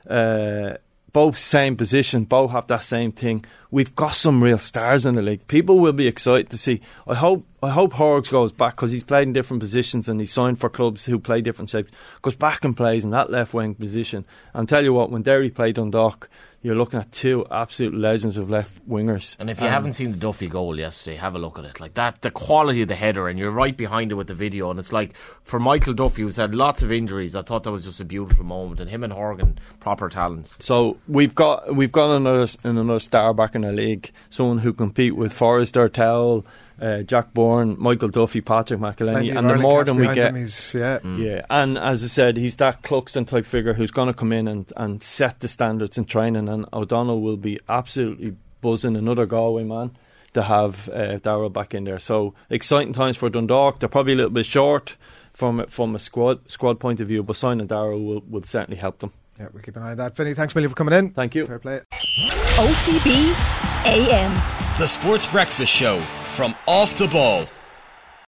Uh, 0.07 0.75
both 1.13 1.38
same 1.38 1.76
position, 1.76 2.24
both 2.24 2.52
have 2.52 2.67
that 2.67 2.84
same 2.84 3.12
thing. 3.12 3.45
We've 3.72 3.95
got 3.95 4.15
some 4.15 4.43
real 4.43 4.58
stars 4.58 5.06
in 5.06 5.15
the 5.15 5.22
league. 5.22 5.48
People 5.48 5.80
will 5.80 5.93
be 5.93 6.08
excited 6.08 6.50
to 6.50 6.58
see. 6.58 6.82
I 7.08 7.15
hope 7.15 7.45
I 7.62 7.69
hope 7.69 7.93
Horgs 7.93 8.32
goes 8.32 8.52
back 8.52 8.76
because 8.76 8.91
he's 8.91 9.04
played 9.04 9.28
in 9.28 9.34
different 9.34 9.60
positions 9.60 10.08
and 10.08 10.19
he's 10.19 10.32
signed 10.32 10.60
for 10.60 10.69
clubs 10.69 11.06
who 11.06 11.19
play 11.19 11.41
different 11.41 11.69
shapes. 11.69 11.91
Goes 12.22 12.36
back 12.36 12.63
and 12.63 12.76
plays 12.76 13.04
in 13.04 13.12
that 13.12 13.30
left 13.30 13.54
wing 13.54 13.76
position. 13.76 14.26
And 14.54 14.67
tell 14.67 14.84
you 14.84 14.93
what, 14.93 15.12
when 15.12 15.22
Derry 15.22 15.50
played 15.50 15.76
Dundalk, 15.76 16.30
you're 16.62 16.76
looking 16.76 17.00
at 17.00 17.12
two 17.12 17.45
absolute 17.50 17.93
legends 17.93 18.36
of 18.36 18.50
left 18.50 18.88
wingers. 18.88 19.38
And 19.39 19.50
if 19.50 19.62
you 19.62 19.67
Um, 19.67 19.72
haven't 19.74 19.93
seen 19.93 20.12
the 20.12 20.17
Duffy 20.17 20.48
goal 20.48 20.78
yesterday, 20.78 21.15
have 21.15 21.36
a 21.36 21.39
look 21.39 21.58
at 21.58 21.65
it. 21.65 21.80
Like 21.80 21.93
that, 21.93 22.22
the 22.22 22.32
quality 22.32 22.82
of 22.82 22.89
the 22.89 22.95
header, 22.95 23.28
and 23.30 23.39
you're 23.39 23.52
right 23.52 23.76
behind 23.76 24.12
it 24.12 24.15
with 24.15 24.28
the 24.28 24.34
video. 24.34 24.69
And 24.69 24.78
it's 24.78 24.91
like 24.91 25.15
for 25.41 25.60
Michael 25.60 25.93
Duffy, 25.93 26.24
who's 26.24 26.36
had 26.36 26.54
lots 26.54 26.82
of 26.82 26.91
injuries, 26.91 27.36
I 27.36 27.43
thought 27.43 27.63
that 27.63 27.72
was 27.72 27.86
just 27.86 28.02
a 28.02 28.06
beautiful 28.06 28.43
moment. 28.43 28.80
And 28.82 28.89
him 28.89 29.04
and 29.04 29.13
Horgan, 29.13 29.58
proper 29.80 30.10
talents. 30.10 30.58
So 30.60 30.98
we've 31.08 31.34
got 31.34 31.76
we've 31.76 31.91
got 31.91 32.12
another 32.15 32.48
another 32.63 33.00
star 33.00 33.34
back 33.34 33.56
in 33.56 33.62
the 33.62 33.72
league, 33.72 34.12
someone 34.30 34.58
who 34.58 34.74
compete 34.74 35.15
with 35.15 35.32
Forrester 35.32 35.88
Towell, 35.88 36.45
uh, 36.82 37.02
Jack 37.04 37.34
Byrne, 37.34 37.76
Michael 37.80 38.10
Duffy, 38.10 38.42
Patrick 38.42 38.80
McEleney, 38.80 39.36
and 39.38 39.50
the 39.50 39.56
more 39.58 39.84
than 39.84 39.98
we 39.98 40.08
get, 40.13 40.30
him, 40.30 40.36
he's- 40.36 40.74
yeah. 40.74 41.00
yeah. 41.04 41.46
And 41.50 41.78
as 41.78 42.04
I 42.04 42.08
said, 42.08 42.38
he's 42.38 42.56
that 42.58 42.82
Cluxton 42.84 43.26
type 43.28 43.46
figure 43.46 43.74
who's 43.74 43.92
going 43.92 44.08
to 44.08 44.13
come 44.13 44.32
in 44.32 44.48
and, 44.48 44.72
and 44.78 45.04
set 45.04 45.39
the 45.39 45.48
standards 45.48 45.98
in 45.98 46.06
training, 46.06 46.50
and 46.50 46.65
O'Donnell 46.74 47.22
will 47.22 47.38
be 47.38 47.60
absolutely 47.70 48.36
buzzing. 48.62 48.96
Another 48.96 49.26
Galway 49.26 49.63
man 49.63 49.92
to 50.34 50.44
have 50.44 50.89
uh, 50.89 51.18
Daryl 51.20 51.52
back 51.52 51.74
in 51.74 51.86
there. 51.86 52.00
So 52.00 52.34
exciting 52.50 52.94
times 52.94 53.18
for 53.18 53.30
Dundalk. 53.30 53.80
They're 53.80 53.89
probably 53.89 54.13
a 54.13 54.18
little 54.18 54.32
bit 54.32 54.46
short 54.46 54.96
from 55.34 55.65
from 55.68 55.96
a 55.96 56.00
squad 56.00 56.52
squad 56.52 56.80
point 56.80 57.00
of 57.02 57.08
view, 57.08 57.24
but 57.24 57.36
signing 57.36 57.68
Daryl 57.68 58.06
will, 58.06 58.24
will 58.30 58.44
certainly 58.44 58.80
help 58.80 59.00
them. 59.00 59.12
Yeah, 59.39 59.48
we'll 59.54 59.63
keep 59.63 59.76
an 59.78 59.84
eye 59.84 59.92
on 59.92 59.98
that. 59.98 60.15
Vinny, 60.18 60.34
thanks 60.34 60.54
a 60.54 60.58
million 60.58 60.70
for 60.70 60.76
coming 60.76 60.94
in. 60.94 61.12
Thank 61.12 61.34
you. 61.34 61.46
Fair 61.48 61.60
play. 61.60 61.82
OTB 61.94 63.68
AM. 63.86 64.34
The 64.78 64.88
Sports 64.88 65.26
Breakfast 65.26 65.72
Show 65.72 66.02
from 66.30 66.56
Off 66.68 66.98
the 66.98 67.08
Ball. 67.08 67.46